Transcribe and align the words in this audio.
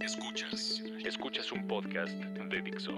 Escuchas. 0.00 0.80
Escuchas 1.04 1.50
un 1.50 1.66
podcast 1.66 2.12
de 2.12 2.62
Dixo. 2.62 2.92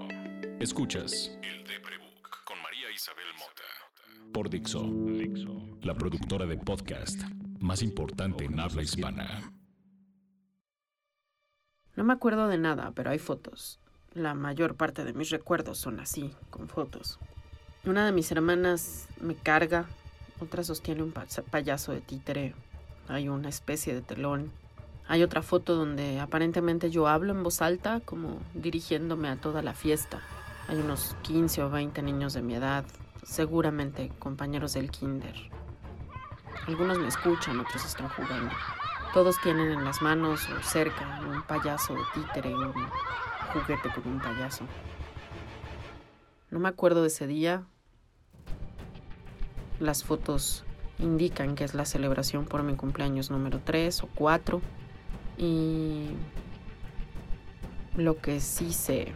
Escuchas 0.59 1.31
El 1.41 1.63
Deprebook 1.63 2.45
con 2.45 2.61
María 2.61 2.91
Isabel 2.93 3.25
Mota. 3.39 4.31
Por 4.31 4.49
Dixo. 4.49 4.83
Dixo. 4.83 5.79
La 5.81 5.95
productora 5.95 6.45
de 6.45 6.57
podcast 6.57 7.23
más 7.59 7.81
importante 7.81 8.45
en 8.45 8.59
habla 8.59 8.83
hispana. 8.83 9.51
No 11.95 12.03
me 12.03 12.13
acuerdo 12.13 12.47
de 12.47 12.59
nada, 12.59 12.91
pero 12.93 13.09
hay 13.09 13.19
fotos. 13.19 13.79
La 14.13 14.35
mayor 14.35 14.75
parte 14.75 15.03
de 15.03 15.13
mis 15.13 15.31
recuerdos 15.31 15.79
son 15.79 15.99
así, 15.99 16.35
con 16.51 16.69
fotos. 16.69 17.19
Una 17.83 18.05
de 18.05 18.11
mis 18.11 18.31
hermanas 18.31 19.07
me 19.19 19.33
carga, 19.33 19.87
otra 20.39 20.63
sostiene 20.63 21.01
un 21.01 21.13
payaso 21.13 21.93
de 21.93 22.01
títere, 22.01 22.53
hay 23.07 23.27
una 23.27 23.49
especie 23.49 23.95
de 23.95 24.01
telón. 24.01 24.51
Hay 25.13 25.21
otra 25.21 25.43
foto 25.43 25.75
donde 25.75 26.19
aparentemente 26.19 26.89
yo 26.89 27.07
hablo 27.07 27.33
en 27.33 27.43
voz 27.43 27.61
alta, 27.61 27.99
como 27.99 28.39
dirigiéndome 28.55 29.29
a 29.29 29.35
toda 29.35 29.61
la 29.61 29.75
fiesta. 29.75 30.19
Hay 30.67 30.77
unos 30.79 31.15
15 31.21 31.61
o 31.61 31.69
20 31.69 32.01
niños 32.01 32.33
de 32.33 32.41
mi 32.41 32.55
edad, 32.55 32.83
seguramente 33.21 34.11
compañeros 34.17 34.73
del 34.73 34.89
kinder. 34.89 35.35
Algunos 36.65 36.97
me 36.97 37.07
escuchan, 37.09 37.59
otros 37.59 37.85
están 37.85 38.09
jugando. 38.09 38.55
Todos 39.13 39.39
tienen 39.43 39.71
en 39.71 39.85
las 39.85 40.01
manos 40.01 40.49
o 40.49 40.63
cerca 40.63 41.21
un 41.29 41.43
payaso 41.43 41.93
de 41.93 42.01
títere, 42.15 42.55
un 42.55 42.73
juguete 43.53 43.91
con 43.93 44.13
un 44.13 44.19
payaso. 44.19 44.65
No 46.49 46.57
me 46.57 46.69
acuerdo 46.69 47.03
de 47.03 47.09
ese 47.09 47.27
día. 47.27 47.65
Las 49.79 50.03
fotos 50.03 50.65
indican 50.97 51.53
que 51.53 51.65
es 51.65 51.75
la 51.75 51.85
celebración 51.85 52.45
por 52.45 52.63
mi 52.63 52.75
cumpleaños 52.75 53.29
número 53.29 53.61
3 53.63 54.01
o 54.01 54.09
4. 54.15 54.59
Y 55.37 56.09
lo 57.95 58.19
que 58.19 58.39
sí 58.39 58.73
sé 58.73 59.13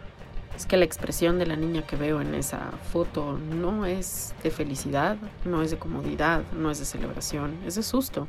es 0.55 0.66
que 0.66 0.78
la 0.78 0.86
expresión 0.86 1.38
de 1.38 1.45
la 1.45 1.55
niña 1.55 1.83
que 1.83 1.95
veo 1.95 2.19
en 2.19 2.33
esa 2.33 2.72
foto 2.92 3.38
no 3.38 3.86
es 3.86 4.33
de 4.42 4.50
felicidad, 4.50 5.17
no 5.45 5.61
es 5.61 5.72
de 5.72 5.77
comodidad, 5.77 6.44
no 6.52 6.72
es 6.72 6.80
de 6.80 6.86
celebración, 6.86 7.55
es 7.66 7.75
de 7.75 7.83
susto. 7.83 8.27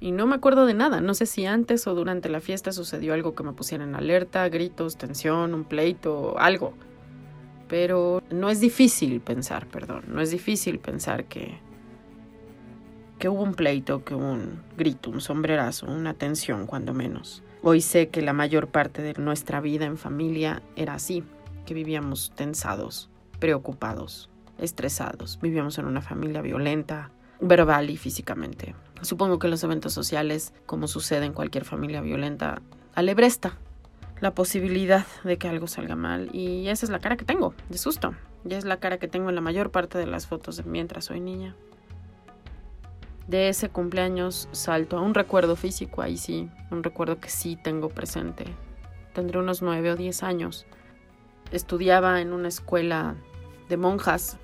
Y 0.00 0.12
no 0.12 0.26
me 0.26 0.34
acuerdo 0.34 0.66
de 0.66 0.74
nada, 0.74 1.00
no 1.00 1.14
sé 1.14 1.26
si 1.26 1.46
antes 1.46 1.86
o 1.86 1.94
durante 1.94 2.28
la 2.28 2.40
fiesta 2.40 2.72
sucedió 2.72 3.12
algo 3.12 3.34
que 3.34 3.42
me 3.42 3.52
pusiera 3.52 3.84
en 3.84 3.94
alerta, 3.94 4.48
gritos, 4.48 4.96
tensión, 4.96 5.54
un 5.54 5.64
pleito, 5.64 6.38
algo. 6.38 6.72
Pero 7.68 8.22
no 8.30 8.48
es 8.48 8.60
difícil 8.60 9.20
pensar, 9.20 9.66
perdón, 9.66 10.04
no 10.08 10.20
es 10.20 10.30
difícil 10.30 10.78
pensar 10.80 11.26
que 11.26 11.60
que 13.20 13.28
hubo 13.28 13.42
un 13.42 13.54
pleito, 13.54 14.02
que 14.02 14.14
hubo 14.14 14.32
un 14.32 14.62
grito, 14.78 15.10
un 15.10 15.20
sombrerazo, 15.20 15.86
una 15.86 16.14
tensión 16.14 16.66
cuando 16.66 16.94
menos. 16.94 17.42
Hoy 17.62 17.82
sé 17.82 18.08
que 18.08 18.22
la 18.22 18.32
mayor 18.32 18.68
parte 18.68 19.02
de 19.02 19.12
nuestra 19.12 19.60
vida 19.60 19.84
en 19.84 19.98
familia 19.98 20.62
era 20.74 20.94
así, 20.94 21.22
que 21.66 21.74
vivíamos 21.74 22.32
tensados, 22.34 23.10
preocupados, 23.38 24.30
estresados. 24.56 25.38
Vivíamos 25.40 25.78
en 25.78 25.84
una 25.84 26.00
familia 26.00 26.40
violenta, 26.40 27.10
verbal 27.42 27.90
y 27.90 27.98
físicamente. 27.98 28.74
Supongo 29.02 29.38
que 29.38 29.48
los 29.48 29.62
eventos 29.62 29.92
sociales, 29.92 30.54
como 30.64 30.88
sucede 30.88 31.26
en 31.26 31.34
cualquier 31.34 31.66
familia 31.66 32.00
violenta, 32.00 32.62
alebresta 32.94 33.58
la 34.20 34.34
posibilidad 34.34 35.04
de 35.24 35.36
que 35.36 35.46
algo 35.46 35.66
salga 35.66 35.94
mal. 35.94 36.30
Y 36.34 36.68
esa 36.68 36.86
es 36.86 36.90
la 36.90 37.00
cara 37.00 37.18
que 37.18 37.26
tengo, 37.26 37.52
de 37.68 37.76
susto. 37.76 38.14
Y 38.48 38.54
es 38.54 38.64
la 38.64 38.78
cara 38.78 38.96
que 38.96 39.08
tengo 39.08 39.28
en 39.28 39.34
la 39.34 39.42
mayor 39.42 39.70
parte 39.70 39.98
de 39.98 40.06
las 40.06 40.26
fotos 40.26 40.56
de 40.56 40.62
mientras 40.62 41.04
soy 41.04 41.20
niña. 41.20 41.54
De 43.30 43.48
ese 43.48 43.68
cumpleaños 43.68 44.48
salto 44.50 44.98
a 44.98 45.02
un 45.02 45.14
recuerdo 45.14 45.54
físico, 45.54 46.02
ahí 46.02 46.16
sí, 46.16 46.50
un 46.72 46.82
recuerdo 46.82 47.20
que 47.20 47.28
sí 47.28 47.54
tengo 47.54 47.88
presente. 47.88 48.44
Tendré 49.12 49.38
unos 49.38 49.62
nueve 49.62 49.92
o 49.92 49.94
diez 49.94 50.24
años. 50.24 50.66
Estudiaba 51.52 52.20
en 52.20 52.32
una 52.32 52.48
escuela 52.48 53.14
de 53.68 53.76
monjas, 53.76 54.36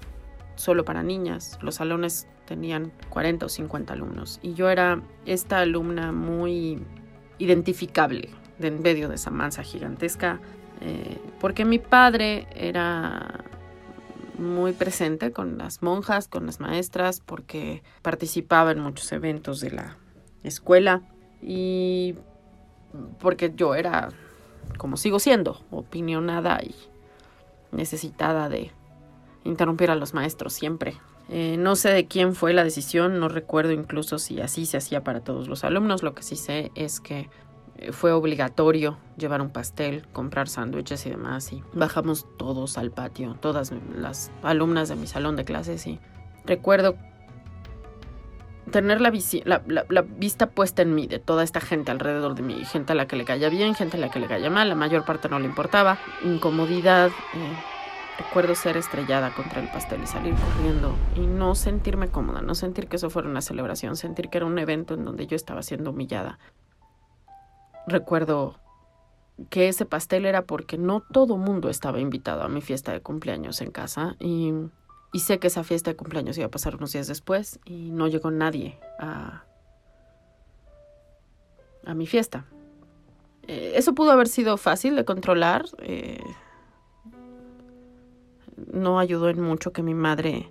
solo 0.55 0.85
para 0.85 1.03
niñas. 1.03 1.59
Los 1.63 1.75
salones 1.75 2.29
tenían 2.45 2.93
40 3.09 3.47
o 3.47 3.49
50 3.49 3.93
alumnos 3.93 4.39
y 4.41 4.55
yo 4.55 4.71
era 4.71 5.03
esta 5.25 5.59
alumna 5.59 6.13
muy 6.13 6.81
identificable 7.39 8.31
de 8.61 8.69
en 8.69 8.83
medio 8.83 9.09
de 9.09 9.17
esa 9.17 9.33
mansa 9.33 9.65
gigantesca 9.65 10.39
eh, 10.81 11.19
porque 11.41 11.65
mi 11.65 11.81
padre 11.81 12.47
era 12.55 13.45
muy 14.39 14.73
presente 14.73 15.33
con 15.33 15.59
las 15.59 15.83
monjas, 15.83 16.29
con 16.29 16.47
las 16.47 16.61
maestras, 16.61 17.21
porque 17.21 17.83
participaba 18.03 18.73
en 18.73 18.81
muchos 18.81 19.11
eventos 19.13 19.61
de 19.61 19.71
la 19.71 19.97
escuela 20.43 21.03
y 21.43 22.15
porque 23.19 23.53
yo 23.55 23.75
era, 23.75 24.11
como 24.79 24.97
sigo 24.97 25.19
siendo, 25.19 25.61
opinionada 25.71 26.61
y 26.63 26.75
necesitada 27.73 28.49
de 28.49 28.71
interrumpir 29.45 29.91
a 29.91 29.97
los 29.97 30.15
maestros 30.15 30.53
siempre. 30.53 30.97
Eh, 31.29 31.57
no 31.59 31.75
sé 31.75 31.91
de 31.91 32.07
quién 32.07 32.35
fue 32.35 32.53
la 32.53 32.63
decisión, 32.63 33.19
no 33.19 33.29
recuerdo 33.29 33.73
incluso 33.73 34.19
si 34.19 34.41
así 34.41 34.65
se 34.65 34.77
hacía 34.77 35.03
para 35.03 35.21
todos 35.21 35.49
los 35.49 35.65
alumnos. 35.65 36.03
Lo 36.03 36.15
que 36.15 36.23
sí 36.23 36.37
sé 36.37 36.71
es 36.75 37.01
que 37.01 37.29
fue 37.93 38.13
obligatorio 38.13 38.99
llevar 39.17 39.41
un 39.41 39.51
pastel, 39.51 40.07
comprar 40.13 40.49
sándwiches 40.49 41.07
y 41.07 41.11
demás. 41.11 41.53
Y 41.53 41.63
bajamos 41.73 42.27
todos 42.37 42.79
al 42.79 42.91
patio, 42.91 43.37
todas 43.41 43.73
las 43.97 44.31
alumnas 44.43 44.89
de 44.89 44.97
mi 44.97 45.07
salón 45.07 45.37
de 45.37 45.45
clases. 45.45 45.87
Y 45.87 46.01
recuerdo 46.45 46.97
tener 48.71 49.01
la, 49.01 49.13
la, 49.89 50.03
vista 50.03 50.51
puesta 50.51 50.83
en 50.83 50.95
mí 50.95 51.07
de 51.07 51.19
toda 51.19 51.45
esta 51.45 51.61
gente 51.61 51.91
alrededor 51.91 52.35
de 52.35 52.43
mí. 52.43 52.65
Gente 52.65 52.93
a 52.93 52.97
la 52.97 53.07
que 53.07 53.17
le 53.17 53.25
caía 53.25 53.49
bien, 53.49 53.75
gente 53.75 53.97
a 53.97 54.01
la 54.01 54.11
que 54.11 54.21
le 54.21 54.27
caía 54.27 54.51
mal. 54.51 54.69
La 54.69 54.75
mayor 54.75 55.05
parte 55.05 55.29
no 55.29 55.39
le 55.39 55.47
importaba. 55.47 55.99
Incomodidad. 56.25 57.09
Eh, 57.09 57.77
Recuerdo 58.19 58.55
ser 58.55 58.79
estrellada 58.79 59.35
contra 59.35 59.61
el 59.61 59.69
pastel 59.69 60.03
y 60.03 60.07
salir 60.07 60.35
corriendo 60.35 60.97
y 61.17 61.27
no 61.27 61.55
sentirme 61.55 62.09
cómoda, 62.09 62.41
no 62.41 62.55
sentir 62.55 62.89
que 62.89 62.97
eso 62.97 63.11
fuera 63.11 63.29
una 63.29 63.43
celebración, 63.43 63.97
sentir 63.97 64.31
que 64.31 64.39
era 64.39 64.47
un 64.47 64.59
evento 64.59 64.95
en 64.95 65.05
donde 65.05 65.27
yo 65.27 65.37
estaba 65.37 65.63
siendo 65.63 65.91
humillada. 65.91 66.39
Recuerdo 67.87 68.57
que 69.51 69.69
ese 69.69 69.85
pastel 69.85 70.27
era 70.27 70.43
porque 70.43 70.79
no 70.79 71.01
todo 71.01 71.37
mundo 71.37 71.69
estaba 71.69 72.01
invitado 72.01 72.43
a 72.43 72.49
mi 72.49 72.61
fiesta 72.61 72.93
de 72.93 73.01
cumpleaños 73.01 73.61
en 73.61 73.71
casa 73.71 74.17
y, 74.19 74.53
sé 75.15 75.39
que 75.39 75.47
esa 75.47 75.65
fiesta 75.65 75.91
de 75.91 75.97
cumpleaños 75.97 76.37
iba 76.37 76.47
a 76.47 76.51
pasar 76.51 76.77
unos 76.77 76.93
días 76.93 77.07
después 77.07 77.59
y 77.65 77.91
no 77.91 78.07
llegó 78.07 78.31
nadie 78.31 78.79
a, 78.99 79.45
a 81.87 81.95
mi 81.95 82.07
fiesta. 82.07 82.45
Eh, 83.47 83.73
eso 83.77 83.95
pudo 83.95 84.11
haber 84.11 84.29
sido 84.29 84.57
fácil 84.57 84.95
de 84.95 85.05
controlar. 85.05 85.65
Eh, 85.79 86.23
no 88.73 88.99
ayudó 88.99 89.31
en 89.31 89.41
mucho 89.41 89.73
que 89.73 89.83
mi 89.83 89.95
madre 89.95 90.51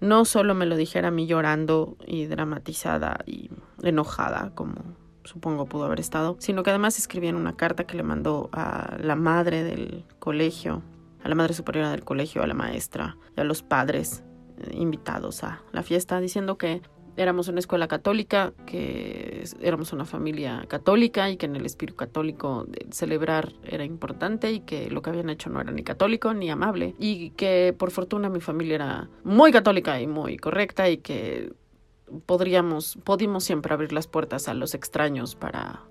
no 0.00 0.24
solo 0.24 0.54
me 0.54 0.66
lo 0.66 0.76
dijera 0.76 1.08
a 1.08 1.10
mí 1.10 1.26
llorando 1.26 1.96
y 2.06 2.26
dramatizada 2.26 3.20
y 3.26 3.50
enojada, 3.82 4.52
como 4.54 4.96
supongo 5.24 5.66
pudo 5.66 5.84
haber 5.84 6.00
estado, 6.00 6.36
sino 6.38 6.62
que 6.62 6.70
además 6.70 6.98
escribía 6.98 7.30
en 7.30 7.36
una 7.36 7.56
carta 7.56 7.84
que 7.84 7.96
le 7.96 8.02
mandó 8.02 8.50
a 8.52 8.96
la 9.00 9.16
madre 9.16 9.64
del 9.64 10.04
colegio, 10.18 10.82
a 11.22 11.28
la 11.28 11.34
madre 11.34 11.54
superiora 11.54 11.90
del 11.90 12.04
colegio, 12.04 12.42
a 12.42 12.46
la 12.46 12.54
maestra 12.54 13.16
y 13.36 13.40
a 13.40 13.44
los 13.44 13.62
padres 13.62 14.22
eh, 14.58 14.70
invitados 14.74 15.42
a 15.42 15.62
la 15.72 15.82
fiesta, 15.82 16.20
diciendo 16.20 16.58
que 16.58 16.82
éramos 17.16 17.48
una 17.48 17.60
escuela 17.60 17.88
católica, 17.88 18.52
que 18.66 19.44
éramos 19.60 19.92
una 19.92 20.04
familia 20.04 20.64
católica 20.68 21.30
y 21.30 21.36
que 21.36 21.46
en 21.46 21.56
el 21.56 21.64
espíritu 21.64 21.96
católico 21.96 22.66
celebrar 22.90 23.52
era 23.64 23.84
importante 23.84 24.52
y 24.52 24.60
que 24.60 24.90
lo 24.90 25.02
que 25.02 25.10
habían 25.10 25.30
hecho 25.30 25.50
no 25.50 25.60
era 25.60 25.70
ni 25.70 25.82
católico 25.82 26.34
ni 26.34 26.50
amable 26.50 26.94
y 26.98 27.30
que 27.30 27.74
por 27.78 27.90
fortuna 27.90 28.28
mi 28.28 28.40
familia 28.40 28.74
era 28.74 29.10
muy 29.22 29.52
católica 29.52 30.00
y 30.00 30.06
muy 30.06 30.36
correcta 30.36 30.88
y 30.88 30.98
que 30.98 31.52
podríamos, 32.26 32.98
pudimos 33.04 33.44
siempre 33.44 33.72
abrir 33.74 33.92
las 33.92 34.06
puertas 34.06 34.48
a 34.48 34.54
los 34.54 34.74
extraños 34.74 35.34
para 35.34 35.82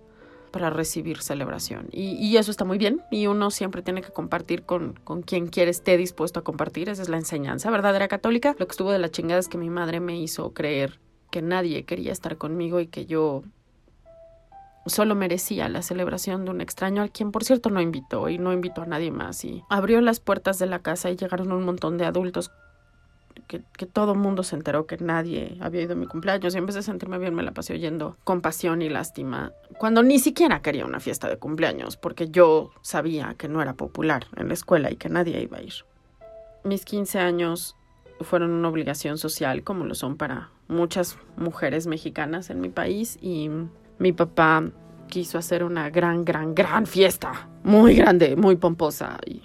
para 0.54 0.70
recibir 0.70 1.20
celebración. 1.20 1.88
Y, 1.92 2.12
y, 2.12 2.38
eso 2.38 2.52
está 2.52 2.64
muy 2.64 2.78
bien 2.78 3.02
y 3.10 3.26
uno 3.26 3.50
siempre 3.50 3.82
tiene 3.82 4.04
que 4.04 4.12
compartir 4.12 4.62
con, 4.64 4.94
con 5.04 5.24
quien 5.24 5.48
quiere 5.48 5.72
esté 5.72 5.98
dispuesto 5.98 6.40
a 6.40 6.44
compartir. 6.44 6.90
Esa 6.90 7.02
es 7.02 7.10
la 7.10 7.18
enseñanza 7.18 7.72
verdadera 7.72 8.08
católica. 8.08 8.56
Lo 8.60 8.68
que 8.68 8.72
estuvo 8.72 8.92
de 8.92 9.00
la 9.00 9.10
chingada 9.10 9.40
es 9.40 9.48
que 9.48 9.58
mi 9.58 9.72
madre 9.72 10.00
me 10.00 10.16
hizo 10.16 10.54
creer 10.54 11.00
que 11.32 11.42
nadie 11.42 11.86
quería 11.86 12.12
estar 12.12 12.38
conmigo 12.38 12.80
y 12.80 12.86
que 12.86 13.08
yo 13.08 13.42
solo 14.86 15.16
merecía 15.16 15.70
la 15.70 15.82
celebración 15.82 16.46
de 16.46 16.52
un 16.52 16.62
extraño 16.62 17.02
al 17.02 17.12
quien 17.12 17.32
por 17.32 17.44
cierto 17.44 17.72
no 17.72 17.82
invitó 17.82 18.30
y 18.30 18.38
no 18.38 18.54
invitó 18.54 18.84
a 18.84 18.86
nadie 18.86 19.10
más 19.10 19.44
y 19.46 19.64
abrió 19.70 20.02
las 20.02 20.20
puertas 20.20 20.60
de 20.60 20.68
la 20.68 20.80
casa 20.80 21.10
y 21.10 21.16
llegaron 21.16 21.52
un 21.52 21.64
montón 21.64 21.98
de 21.98 22.06
adultos 22.06 22.52
que, 23.48 23.62
que 23.78 23.86
todo 23.86 24.16
mundo 24.16 24.44
se 24.44 24.56
enteró 24.56 24.86
que 24.86 24.98
nadie 24.98 25.58
había 25.60 25.82
ido 25.82 25.94
a 25.94 25.98
mi 25.98 26.08
cumpleaños 26.08 26.56
y 26.56 26.58
en 26.58 26.66
vez 26.66 26.76
de 26.76 26.84
sentirme 26.84 27.18
bien 27.18 27.34
me 27.36 27.44
la 27.44 27.52
pasé 27.52 27.74
oyendo 27.74 28.18
compasión 28.24 28.82
y 28.82 28.90
lástima 28.90 29.52
cuando 29.78 30.04
ni 30.04 30.20
siquiera 30.20 30.62
quería 30.62 30.86
una 30.86 31.00
fiesta 31.00 31.28
de 31.28 31.38
cumpleaños 31.38 31.98
porque 31.98 32.30
yo 32.30 32.72
sabía 32.82 33.36
que 33.38 33.48
no 33.48 33.62
era 33.62 33.74
popular 33.74 34.28
en 34.36 34.48
la 34.48 34.54
escuela 34.54 34.92
y 34.92 34.96
que 34.96 35.10
nadie 35.10 35.42
iba 35.42 35.58
a 35.58 35.62
ir. 35.62 35.74
Mis 36.64 36.86
15 36.86 37.20
años 37.20 37.76
fueron 38.22 38.52
una 38.52 38.70
obligación 38.70 39.18
social, 39.18 39.64
como 39.64 39.86
lo 39.86 39.96
son 39.96 40.18
para 40.18 40.50
muchas 40.68 41.18
mujeres 41.36 41.88
mexicanas 41.88 42.50
en 42.50 42.62
mi 42.62 42.70
país. 42.70 43.18
Y 43.22 43.50
mi 44.00 44.14
papá 44.14 44.64
quiso 45.10 45.38
hacer 45.38 45.64
una 45.64 45.90
gran, 45.90 46.26
gran, 46.26 46.56
gran 46.56 46.86
fiesta, 46.86 47.50
muy 47.64 47.96
grande, 47.96 48.36
muy 48.36 48.56
pomposa. 48.56 49.20
Y, 49.26 49.42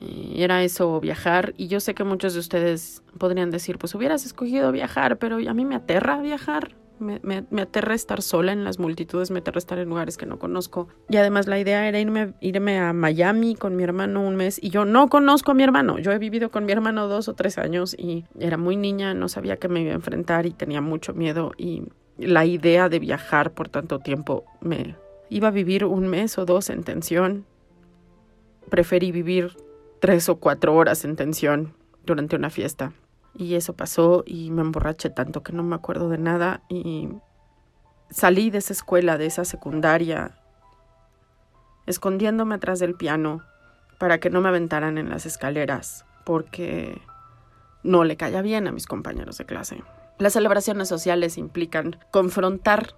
era 0.00 0.62
eso, 0.62 1.00
viajar. 1.00 1.54
Y 1.56 1.68
yo 1.68 1.80
sé 1.80 1.94
que 1.94 2.04
muchos 2.04 2.34
de 2.34 2.40
ustedes 2.40 3.02
podrían 3.18 3.50
decir, 3.50 3.78
pues 3.78 3.94
hubieras 3.94 4.24
escogido 4.24 4.70
viajar, 4.72 5.18
pero 5.18 5.36
a 5.36 5.54
mí 5.54 5.64
me 5.64 5.74
aterra 5.74 6.20
viajar. 6.20 6.76
Me, 7.00 7.20
me, 7.22 7.62
aterra 7.62 7.94
estar 7.94 8.22
sola 8.22 8.50
en 8.50 8.64
las 8.64 8.80
multitudes, 8.80 9.30
me 9.30 9.38
aterra 9.38 9.58
estar 9.58 9.78
en 9.78 9.88
lugares 9.88 10.16
que 10.16 10.26
no 10.26 10.40
conozco. 10.40 10.88
Y 11.08 11.16
además 11.16 11.46
la 11.46 11.60
idea 11.60 11.86
era 11.86 12.00
irme, 12.00 12.34
irme 12.40 12.80
a 12.80 12.92
Miami 12.92 13.54
con 13.54 13.76
mi 13.76 13.84
hermano 13.84 14.26
un 14.26 14.34
mes 14.34 14.58
y 14.60 14.70
yo 14.70 14.84
no 14.84 15.08
conozco 15.08 15.52
a 15.52 15.54
mi 15.54 15.62
hermano. 15.62 16.00
Yo 16.00 16.10
he 16.10 16.18
vivido 16.18 16.50
con 16.50 16.64
mi 16.64 16.72
hermano 16.72 17.06
dos 17.06 17.28
o 17.28 17.34
tres 17.34 17.56
años 17.56 17.94
y 17.96 18.24
era 18.40 18.56
muy 18.56 18.74
niña, 18.74 19.14
no 19.14 19.28
sabía 19.28 19.58
que 19.58 19.68
me 19.68 19.82
iba 19.82 19.92
a 19.92 19.94
enfrentar 19.94 20.46
y 20.46 20.50
tenía 20.50 20.80
mucho 20.80 21.14
miedo 21.14 21.52
y 21.56 21.84
la 22.18 22.44
idea 22.44 22.88
de 22.88 22.98
viajar 22.98 23.52
por 23.52 23.68
tanto 23.68 24.00
tiempo 24.00 24.44
me 24.60 24.96
iba 25.30 25.48
a 25.48 25.52
vivir 25.52 25.84
un 25.84 26.08
mes 26.08 26.36
o 26.36 26.46
dos 26.46 26.68
en 26.68 26.82
tensión. 26.82 27.46
Preferí 28.70 29.12
vivir 29.12 29.56
tres 30.00 30.28
o 30.28 30.36
cuatro 30.36 30.74
horas 30.74 31.04
en 31.04 31.16
tensión 31.16 31.74
durante 32.04 32.36
una 32.36 32.50
fiesta. 32.50 32.92
Y 33.34 33.54
eso 33.54 33.74
pasó 33.74 34.24
y 34.26 34.50
me 34.50 34.62
emborraché 34.62 35.10
tanto 35.10 35.42
que 35.42 35.52
no 35.52 35.62
me 35.62 35.76
acuerdo 35.76 36.08
de 36.08 36.18
nada 36.18 36.62
y 36.68 37.08
salí 38.10 38.50
de 38.50 38.58
esa 38.58 38.72
escuela, 38.72 39.18
de 39.18 39.26
esa 39.26 39.44
secundaria, 39.44 40.38
escondiéndome 41.86 42.54
atrás 42.54 42.78
del 42.78 42.94
piano 42.94 43.42
para 43.98 44.18
que 44.18 44.30
no 44.30 44.40
me 44.40 44.48
aventaran 44.48 44.98
en 44.98 45.10
las 45.10 45.26
escaleras, 45.26 46.04
porque 46.24 47.00
no 47.82 48.04
le 48.04 48.16
caía 48.16 48.42
bien 48.42 48.66
a 48.66 48.72
mis 48.72 48.86
compañeros 48.86 49.38
de 49.38 49.46
clase. 49.46 49.82
Las 50.18 50.32
celebraciones 50.32 50.88
sociales 50.88 51.38
implican 51.38 51.98
confrontar 52.10 52.94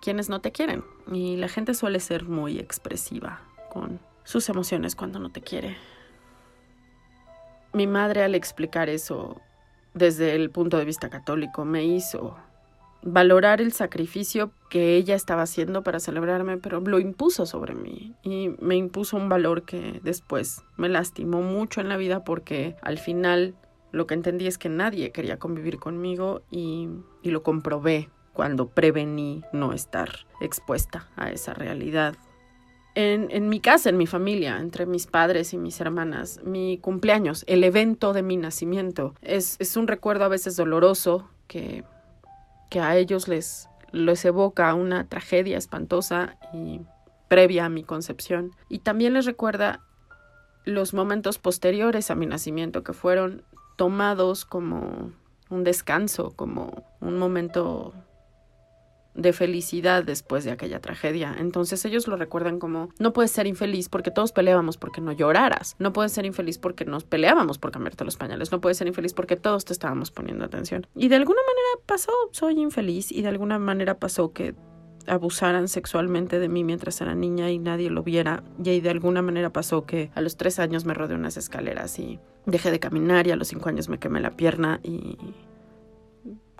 quienes 0.00 0.28
no 0.28 0.40
te 0.40 0.52
quieren 0.52 0.84
y 1.10 1.36
la 1.36 1.48
gente 1.48 1.74
suele 1.74 2.00
ser 2.00 2.24
muy 2.24 2.58
expresiva 2.58 3.40
con 3.70 4.00
sus 4.24 4.48
emociones 4.48 4.96
cuando 4.96 5.18
no 5.18 5.30
te 5.30 5.40
quiere. 5.40 5.76
Mi 7.72 7.86
madre 7.86 8.22
al 8.22 8.34
explicar 8.34 8.88
eso 8.88 9.40
desde 9.94 10.34
el 10.34 10.50
punto 10.50 10.78
de 10.78 10.84
vista 10.84 11.10
católico 11.10 11.64
me 11.64 11.84
hizo 11.84 12.36
valorar 13.02 13.60
el 13.60 13.72
sacrificio 13.72 14.52
que 14.70 14.96
ella 14.96 15.14
estaba 15.14 15.42
haciendo 15.42 15.82
para 15.82 16.00
celebrarme, 16.00 16.58
pero 16.58 16.80
lo 16.80 16.98
impuso 16.98 17.46
sobre 17.46 17.74
mí 17.74 18.14
y 18.22 18.50
me 18.60 18.76
impuso 18.76 19.16
un 19.16 19.28
valor 19.28 19.62
que 19.62 20.00
después 20.02 20.62
me 20.76 20.88
lastimó 20.88 21.42
mucho 21.42 21.80
en 21.80 21.88
la 21.88 21.96
vida 21.96 22.24
porque 22.24 22.76
al 22.82 22.98
final 22.98 23.54
lo 23.90 24.06
que 24.06 24.14
entendí 24.14 24.46
es 24.46 24.56
que 24.56 24.68
nadie 24.68 25.10
quería 25.12 25.38
convivir 25.38 25.78
conmigo 25.78 26.42
y, 26.50 26.88
lo 27.22 27.42
comprobé 27.42 28.08
cuando 28.32 28.68
prevení 28.68 29.42
no 29.52 29.72
estar 29.72 30.10
expuesta 30.40 31.08
a 31.16 31.30
esa 31.30 31.52
realidad. 31.54 32.14
En, 32.94 33.48
mi 33.48 33.60
casa, 33.60 33.88
en 33.88 33.96
mi 33.96 34.06
familia, 34.06 34.58
entre 34.58 34.84
mis 34.84 35.06
padres 35.06 35.54
y 35.54 35.58
mis 35.58 35.80
hermanas, 35.80 36.40
mi 36.44 36.76
cumpleaños, 36.76 37.44
el 37.46 37.64
evento 37.64 38.12
de 38.12 38.22
mi 38.22 38.36
nacimiento, 38.36 39.14
es, 39.22 39.58
un 39.76 39.88
recuerdo 39.88 40.24
a 40.24 40.28
veces 40.28 40.56
doloroso 40.56 41.28
que, 41.48 41.84
que 42.68 42.80
a 42.80 42.96
ellos 42.96 43.28
les, 43.28 43.68
les 43.92 44.24
evoca 44.26 44.74
una 44.74 45.08
tragedia 45.08 45.56
espantosa 45.56 46.36
y 46.52 46.80
previa 47.28 47.64
a 47.64 47.70
mi 47.70 47.82
concepción. 47.82 48.50
Y 48.68 48.80
también 48.80 49.14
les 49.14 49.24
recuerda 49.24 49.80
los 50.64 50.92
momentos 50.92 51.38
posteriores 51.38 52.10
a 52.10 52.14
mi 52.14 52.26
nacimiento, 52.26 52.82
que 52.82 52.92
fueron 52.92 53.42
tomados 53.76 54.44
como 54.44 55.12
un 55.48 55.64
descanso, 55.64 56.32
como 56.36 56.84
un 57.00 57.18
momento 57.18 57.94
de 59.14 59.32
felicidad 59.32 60.04
después 60.04 60.44
de 60.44 60.50
aquella 60.50 60.80
tragedia. 60.80 61.34
Entonces 61.38 61.84
ellos 61.84 62.06
lo 62.08 62.16
recuerdan 62.16 62.58
como 62.58 62.90
no 62.98 63.12
puedes 63.12 63.30
ser 63.30 63.46
infeliz 63.46 63.88
porque 63.88 64.10
todos 64.10 64.32
peleábamos 64.32 64.76
porque 64.76 65.00
no 65.00 65.12
lloraras, 65.12 65.76
no 65.78 65.92
puedes 65.92 66.12
ser 66.12 66.26
infeliz 66.26 66.58
porque 66.58 66.84
nos 66.84 67.04
peleábamos 67.04 67.58
por 67.58 67.72
cambiarte 67.72 68.04
los 68.04 68.16
pañales, 68.16 68.52
no 68.52 68.60
puedes 68.60 68.78
ser 68.78 68.86
infeliz 68.86 69.14
porque 69.14 69.36
todos 69.36 69.64
te 69.64 69.72
estábamos 69.72 70.10
poniendo 70.10 70.44
atención. 70.44 70.86
Y 70.94 71.08
de 71.08 71.16
alguna 71.16 71.40
manera 71.42 71.86
pasó, 71.86 72.12
soy 72.32 72.60
infeliz 72.60 73.12
y 73.12 73.22
de 73.22 73.28
alguna 73.28 73.58
manera 73.58 73.98
pasó 73.98 74.32
que 74.32 74.54
abusaran 75.06 75.68
sexualmente 75.68 76.38
de 76.38 76.48
mí 76.48 76.64
mientras 76.64 77.00
era 77.00 77.14
niña 77.14 77.50
y 77.50 77.58
nadie 77.58 77.90
lo 77.90 78.02
viera. 78.02 78.44
Y 78.62 78.80
de 78.80 78.90
alguna 78.90 79.22
manera 79.22 79.50
pasó 79.50 79.84
que 79.84 80.10
a 80.14 80.20
los 80.20 80.36
tres 80.36 80.58
años 80.58 80.84
me 80.84 80.94
rodeé 80.94 81.16
unas 81.16 81.36
escaleras 81.36 81.98
y 81.98 82.20
dejé 82.46 82.70
de 82.70 82.80
caminar 82.80 83.26
y 83.26 83.30
a 83.30 83.36
los 83.36 83.48
cinco 83.48 83.68
años 83.68 83.88
me 83.88 83.98
quemé 83.98 84.20
la 84.20 84.36
pierna 84.36 84.80
y 84.82 85.16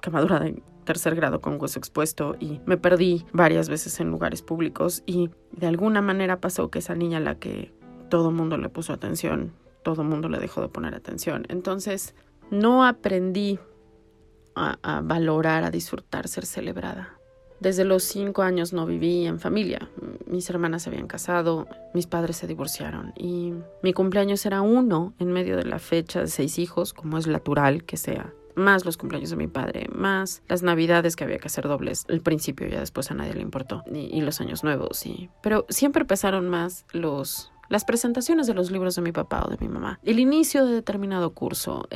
quemadura 0.03 0.39
de 0.41 0.63
tercer 0.85 1.15
grado 1.15 1.41
con 1.41 1.59
hueso 1.61 1.79
expuesto 1.79 2.37
y 2.39 2.61
me 2.67 2.77
perdí 2.77 3.25
varias 3.33 3.69
veces 3.69 3.99
en 4.01 4.11
lugares 4.11 4.43
públicos 4.43 5.03
y 5.07 5.31
de 5.53 5.67
alguna 5.67 6.03
manera 6.03 6.41
pasó 6.41 6.71
que 6.71 6.81
esa 6.81 6.95
niña 6.95 7.19
a 7.19 7.21
la 7.21 7.37
que 7.37 7.73
todo 8.11 8.31
mundo 8.31 8.59
le 8.59 8.69
puso 8.69 8.93
atención, 8.93 9.53
todo 9.83 10.05
mundo 10.05 10.29
le 10.29 10.39
dejó 10.39 10.61
de 10.61 10.69
poner 10.69 10.95
atención. 10.95 11.47
Entonces 11.49 12.15
no 12.51 12.85
aprendí 12.85 13.59
a, 14.55 14.77
a 14.83 15.01
valorar, 15.01 15.65
a 15.65 15.71
disfrutar 15.71 16.29
ser 16.29 16.45
celebrada. 16.45 17.17
Desde 17.61 17.85
los 17.85 18.03
cinco 18.03 18.43
años 18.43 18.73
no 18.73 18.87
viví 18.87 19.25
en 19.25 19.39
familia. 19.39 19.89
Mis 20.27 20.51
hermanas 20.51 20.83
se 20.83 20.91
habían 20.91 21.07
casado, 21.07 21.69
mis 21.95 22.09
padres 22.09 22.37
se 22.37 22.49
divorciaron 22.49 23.13
y 23.17 23.55
mi 23.85 23.93
cumpleaños 23.93 24.45
era 24.45 24.63
uno 24.63 25.15
en 25.21 25.31
medio 25.31 25.57
de 25.57 25.65
la 25.65 25.79
fecha 25.79 26.21
de 26.23 26.27
seis 26.27 26.59
hijos, 26.59 26.93
como 26.93 27.19
es 27.19 27.29
natural 27.29 27.85
que 27.85 27.97
sea. 27.97 28.35
Más 28.55 28.85
los 28.85 28.97
cumpleaños 28.97 29.31
de 29.31 29.37
mi 29.37 29.47
padre, 29.47 29.89
más 29.93 30.43
las 30.49 30.63
navidades 30.63 31.17
que 31.17 31.25
había 31.25 31.39
que 31.39 31.47
hacer 31.47 31.69
dobles. 31.69 32.05
Al 32.09 32.21
principio 32.21 32.67
ya 32.69 32.81
después 32.81 33.11
a 33.11 33.15
nadie 33.15 33.35
le 33.35 33.43
importó. 33.43 33.83
Y, 33.93 34.21
los 34.21 34.41
años 34.41 34.65
nuevos, 34.65 35.05
y 35.07 35.31
Pero 35.43 35.67
siempre 35.69 36.05
pesaron 36.05 36.49
más 36.49 36.87
los 36.93 37.52
las 37.69 37.85
presentaciones 37.85 38.47
de 38.47 38.55
los 38.55 38.71
libros 38.71 38.95
de 38.97 39.03
mi 39.03 39.13
papá 39.13 39.45
o 39.47 39.51
de 39.51 39.57
mi 39.61 39.69
mamá, 39.69 39.99
el 40.03 40.19
inicio 40.19 40.67
de 40.67 40.75
determinado 40.75 41.31
curso, 41.31 41.89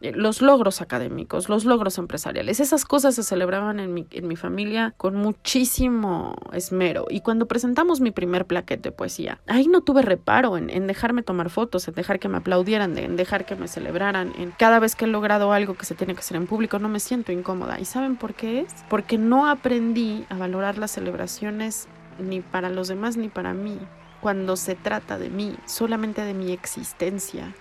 los 0.00 0.42
logros 0.42 0.80
académicos, 0.80 1.48
los 1.48 1.64
logros 1.64 1.98
empresariales, 1.98 2.60
esas 2.60 2.84
cosas 2.84 3.14
se 3.14 3.22
celebraban 3.22 3.80
en 3.80 3.94
mi, 3.94 4.06
en 4.10 4.28
mi 4.28 4.36
familia 4.36 4.94
con 4.96 5.16
muchísimo 5.16 6.34
esmero. 6.52 7.06
Y 7.08 7.20
cuando 7.20 7.46
presentamos 7.46 8.00
mi 8.00 8.10
primer 8.10 8.46
plaquete 8.46 8.90
de 8.90 8.92
poesía, 8.92 9.40
ahí 9.46 9.66
no 9.66 9.80
tuve 9.80 10.02
reparo 10.02 10.58
en, 10.58 10.70
en 10.70 10.86
dejarme 10.86 11.22
tomar 11.22 11.50
fotos, 11.50 11.88
en 11.88 11.94
dejar 11.94 12.18
que 12.18 12.28
me 12.28 12.38
aplaudieran, 12.38 12.96
en 12.98 13.16
dejar 13.16 13.46
que 13.46 13.56
me 13.56 13.68
celebraran, 13.68 14.32
en 14.38 14.52
cada 14.52 14.78
vez 14.78 14.94
que 14.94 15.06
he 15.06 15.08
logrado 15.08 15.52
algo 15.52 15.74
que 15.74 15.86
se 15.86 15.94
tiene 15.94 16.14
que 16.14 16.20
hacer 16.20 16.36
en 16.36 16.46
público 16.46 16.78
no 16.78 16.88
me 16.88 17.00
siento 17.00 17.32
incómoda. 17.32 17.80
¿Y 17.80 17.84
saben 17.84 18.16
por 18.16 18.34
qué 18.34 18.60
es? 18.60 18.74
Porque 18.88 19.18
no 19.18 19.48
aprendí 19.48 20.26
a 20.28 20.36
valorar 20.36 20.78
las 20.78 20.90
celebraciones 20.90 21.88
ni 22.18 22.40
para 22.40 22.70
los 22.70 22.88
demás 22.88 23.16
ni 23.16 23.28
para 23.28 23.54
mí 23.54 23.78
cuando 24.24 24.56
se 24.56 24.74
trata 24.74 25.18
de 25.18 25.28
mí, 25.28 25.54
solamente 25.66 26.22
de 26.22 26.32
mi 26.32 26.50
existencia. 26.50 27.54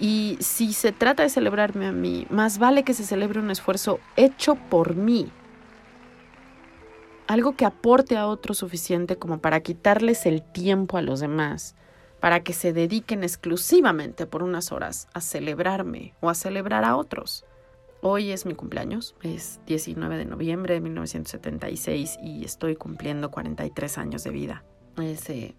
Y 0.00 0.36
si 0.40 0.72
se 0.72 0.90
trata 0.90 1.22
de 1.22 1.28
celebrarme 1.28 1.86
a 1.86 1.92
mí, 1.92 2.26
más 2.28 2.58
vale 2.58 2.82
que 2.82 2.92
se 2.92 3.04
celebre 3.04 3.38
un 3.38 3.52
esfuerzo 3.52 4.00
hecho 4.16 4.56
por 4.56 4.96
mí. 4.96 5.30
Algo 7.28 7.54
que 7.54 7.64
aporte 7.64 8.16
a 8.16 8.26
otro 8.26 8.52
suficiente 8.52 9.14
como 9.14 9.38
para 9.38 9.60
quitarles 9.60 10.26
el 10.26 10.42
tiempo 10.42 10.96
a 10.96 11.02
los 11.02 11.20
demás, 11.20 11.76
para 12.18 12.40
que 12.40 12.52
se 12.52 12.72
dediquen 12.72 13.22
exclusivamente 13.22 14.26
por 14.26 14.42
unas 14.42 14.72
horas 14.72 15.06
a 15.14 15.20
celebrarme 15.20 16.16
o 16.18 16.30
a 16.30 16.34
celebrar 16.34 16.84
a 16.84 16.96
otros. 16.96 17.44
Hoy 18.00 18.32
es 18.32 18.44
mi 18.44 18.54
cumpleaños, 18.54 19.14
es 19.22 19.60
19 19.66 20.16
de 20.16 20.24
noviembre 20.24 20.74
de 20.74 20.80
1976 20.80 22.18
y 22.20 22.44
estoy 22.44 22.74
cumpliendo 22.74 23.30
43 23.30 23.98
años 23.98 24.24
de 24.24 24.30
vida. 24.30 24.64
Ese 24.96 25.54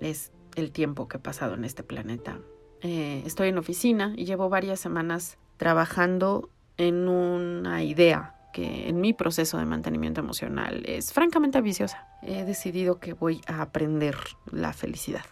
es 0.00 0.32
el 0.56 0.72
tiempo 0.72 1.08
que 1.08 1.18
he 1.18 1.20
pasado 1.20 1.54
en 1.54 1.64
este 1.64 1.82
planeta. 1.82 2.38
Eh, 2.82 3.22
estoy 3.26 3.48
en 3.48 3.58
oficina 3.58 4.14
y 4.16 4.24
llevo 4.24 4.48
varias 4.48 4.80
semanas 4.80 5.38
trabajando 5.56 6.50
en 6.76 7.08
una 7.08 7.82
idea 7.84 8.36
que 8.52 8.88
en 8.88 9.00
mi 9.00 9.12
proceso 9.12 9.58
de 9.58 9.66
mantenimiento 9.66 10.20
emocional 10.20 10.82
es 10.86 11.12
francamente 11.12 11.58
ambiciosa. 11.58 12.08
He 12.22 12.44
decidido 12.44 12.98
que 12.98 13.12
voy 13.12 13.42
a 13.46 13.62
aprender 13.62 14.16
la 14.50 14.72
felicidad. 14.72 15.24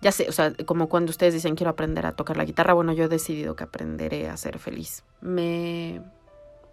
Ya 0.00 0.12
sé, 0.12 0.28
o 0.28 0.32
sea, 0.32 0.52
como 0.66 0.88
cuando 0.88 1.10
ustedes 1.10 1.32
dicen 1.32 1.54
quiero 1.54 1.70
aprender 1.70 2.06
a 2.06 2.12
tocar 2.12 2.36
la 2.36 2.44
guitarra, 2.44 2.74
bueno, 2.74 2.92
yo 2.92 3.04
he 3.04 3.08
decidido 3.08 3.56
que 3.56 3.64
aprenderé 3.64 4.28
a 4.28 4.36
ser 4.36 4.58
feliz. 4.58 5.04
Me, 5.20 6.02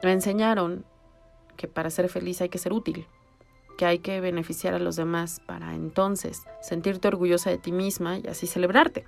me 0.04 0.12
enseñaron 0.12 0.86
que 1.56 1.68
para 1.68 1.90
ser 1.90 2.10
feliz 2.10 2.42
hay 2.42 2.50
que 2.50 2.58
ser 2.58 2.74
útil 2.74 3.08
que 3.80 3.86
hay 3.86 4.00
que 4.00 4.20
beneficiar 4.20 4.74
a 4.74 4.80
los 4.80 4.98
demás 4.98 5.40
para 5.46 5.74
entonces 5.74 6.44
sentirte 6.60 7.08
orgullosa 7.08 7.50
de 7.50 7.58
ti 7.58 7.72
misma 7.72 8.18
y 8.18 8.28
así 8.28 8.46
celebrarte. 8.46 9.06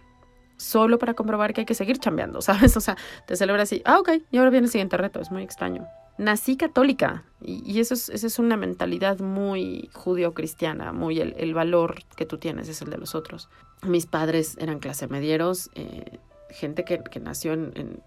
Solo 0.55 0.97
para 0.97 1.13
comprobar 1.13 1.53
que 1.53 1.59
hay 1.59 1.65
que 1.65 1.73
seguir 1.73 1.97
chambeando, 1.97 2.41
¿sabes? 2.41 2.77
O 2.77 2.79
sea, 2.79 2.95
te 3.27 3.35
celebras 3.35 3.63
así, 3.63 3.81
ah, 3.83 3.99
ok, 3.99 4.11
y 4.31 4.37
ahora 4.37 4.49
viene 4.49 4.67
el 4.67 4.71
siguiente 4.71 4.95
reto, 4.95 5.19
es 5.19 5.29
muy 5.29 5.43
extraño. 5.43 5.85
Nací 6.17 6.55
católica 6.55 7.25
y, 7.41 7.81
eso, 7.81 7.95
es, 7.95 8.07
esa 8.07 8.27
es 8.27 8.39
una 8.39 8.55
mentalidad 8.55 9.19
muy 9.19 9.89
judío-cristiana, 9.91 10.93
muy 10.93 11.19
el, 11.19 11.53
valor 11.53 12.03
que 12.15 12.25
tú 12.25 12.37
tienes 12.37 12.69
es 12.69 12.81
el 12.81 12.91
de 12.91 12.97
los 12.97 13.13
otros. 13.13 13.49
Mis 13.83 14.05
padres 14.05 14.55
eran 14.57 14.79
clase 14.79 15.09
medieros, 15.09 15.69
eh, 15.75 16.19
gente 16.49 16.85
que, 16.85 17.01
nació 17.19 17.51
en, 17.51 18.01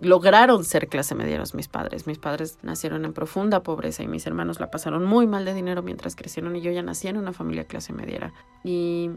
lograron 0.00 0.64
ser 0.64 0.88
clase 0.88 1.14
medieros 1.14 1.54
mis 1.54 1.68
padres. 1.68 2.06
Mis 2.06 2.18
padres 2.18 2.58
nacieron 2.62 3.04
en 3.04 3.12
profunda 3.12 3.62
pobreza 3.62 4.02
y 4.02 4.08
mis 4.08 4.26
hermanos 4.26 4.60
la 4.60 4.70
pasaron 4.70 5.04
muy 5.04 5.26
mal 5.26 5.44
de 5.44 5.54
dinero 5.54 5.82
mientras 5.82 6.16
crecieron 6.16 6.56
y 6.56 6.60
yo 6.60 6.70
ya 6.70 6.82
nací 6.82 7.08
en 7.08 7.16
una 7.16 7.32
familia 7.32 7.64
clase 7.64 7.92
mediera. 7.92 8.32
Y 8.62 9.10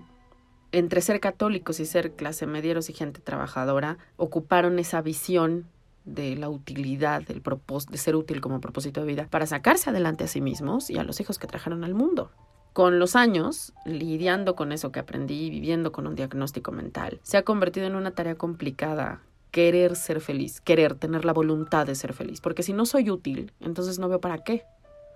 entre 0.71 1.01
ser 1.01 1.19
católicos 1.19 1.79
y 1.79 1.85
ser 1.85 2.13
clase 2.13 2.45
medieros 2.45 2.89
y 2.89 2.93
gente 2.93 3.19
trabajadora, 3.21 3.97
ocuparon 4.17 4.79
esa 4.79 5.01
visión 5.01 5.65
de 6.05 6.35
la 6.35 6.49
utilidad, 6.49 7.21
del 7.21 7.41
de 7.89 7.97
ser 7.97 8.15
útil 8.15 8.41
como 8.41 8.61
propósito 8.61 9.01
de 9.01 9.07
vida, 9.07 9.27
para 9.29 9.45
sacarse 9.45 9.89
adelante 9.89 10.23
a 10.23 10.27
sí 10.27 10.41
mismos 10.41 10.89
y 10.89 10.97
a 10.97 11.03
los 11.03 11.19
hijos 11.19 11.37
que 11.39 11.47
trajeron 11.47 11.83
al 11.83 11.93
mundo. 11.93 12.31
Con 12.73 12.99
los 12.99 13.15
años, 13.15 13.73
lidiando 13.85 14.55
con 14.55 14.71
eso 14.71 14.91
que 14.91 14.99
aprendí, 14.99 15.49
viviendo 15.49 15.91
con 15.91 16.07
un 16.07 16.15
diagnóstico 16.15 16.71
mental, 16.71 17.19
se 17.23 17.37
ha 17.37 17.43
convertido 17.43 17.87
en 17.87 17.95
una 17.95 18.11
tarea 18.11 18.35
complicada 18.35 19.21
querer 19.51 19.95
ser 19.95 20.21
feliz, 20.21 20.61
querer 20.61 20.95
tener 20.95 21.25
la 21.25 21.33
voluntad 21.33 21.85
de 21.87 21.95
ser 21.95 22.13
feliz, 22.13 22.41
porque 22.41 22.63
si 22.63 22.73
no 22.73 22.85
soy 22.85 23.09
útil, 23.09 23.51
entonces 23.59 23.99
no 23.99 24.09
veo 24.09 24.21
para 24.21 24.43
qué. 24.43 24.63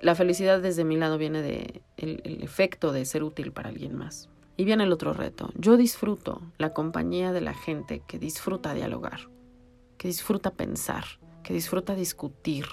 La 0.02 0.16
felicidad 0.16 0.62
desde 0.62 0.84
mi 0.84 0.98
lado 0.98 1.18
viene 1.18 1.42
de 1.42 1.82
efecto 1.98 2.92
de 2.92 3.06
ser 3.06 3.24
útil 3.24 3.52
para 3.52 3.70
alguien 3.70 3.96
más. 3.96 4.30
Y 4.58 4.66
viene 4.66 4.84
el 4.84 4.92
otro 4.92 5.14
reto. 5.14 5.50
Yo 5.56 5.78
disfruto 5.78 6.42
la 6.58 6.74
compañía 6.74 7.32
de 7.32 7.42
la 7.42 7.54
gente 7.54 8.02
que 8.06 8.20
disfruta 8.20 8.74
dialogar, 8.74 9.30
que 9.98 10.10
disfruta 10.10 10.52
pensar, 10.52 11.06
que 11.42 11.54
disfruta 11.54 11.96
discutir, 11.96 12.66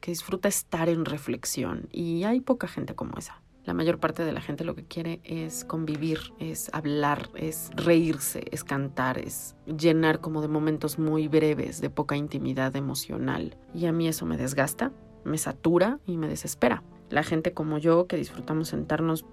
que 0.00 0.10
disfruta 0.10 0.48
estar 0.48 0.88
en 0.88 1.04
reflexión. 1.04 1.88
Y 1.92 2.24
hay 2.24 2.40
poca 2.40 2.66
gente 2.66 2.94
como 2.94 3.18
esa. 3.18 3.42
La 3.64 3.74
mayor 3.74 3.98
parte 3.98 4.24
de 4.24 4.32
la 4.32 4.40
gente 4.40 4.64
lo 4.64 4.74
que 4.74 4.86
quiere 4.86 5.20
es 5.22 5.64
convivir, 5.64 6.32
es 6.38 6.70
hablar, 6.72 7.28
es 7.34 7.70
reírse, 7.74 8.44
es 8.50 8.64
cantar, 8.64 9.18
es 9.18 9.54
llenar 9.66 10.20
como 10.20 10.40
de 10.40 10.48
momentos 10.48 10.98
muy 10.98 11.28
breves, 11.28 11.80
de 11.80 11.90
poca 11.90 12.16
intimidad 12.16 12.74
emocional. 12.74 13.58
Y 13.74 13.84
a 13.84 13.92
mí 13.92 14.08
eso 14.08 14.24
me 14.24 14.38
desgasta, 14.38 14.92
me 15.24 15.36
satura 15.36 16.00
y 16.06 16.16
me 16.16 16.26
desespera. 16.26 16.82
La 17.10 17.22
gente 17.22 17.52
como 17.52 17.76
yo 17.76 18.06
que 18.06 18.16
disfrutamos 18.16 18.68
sentarnos 18.68 19.26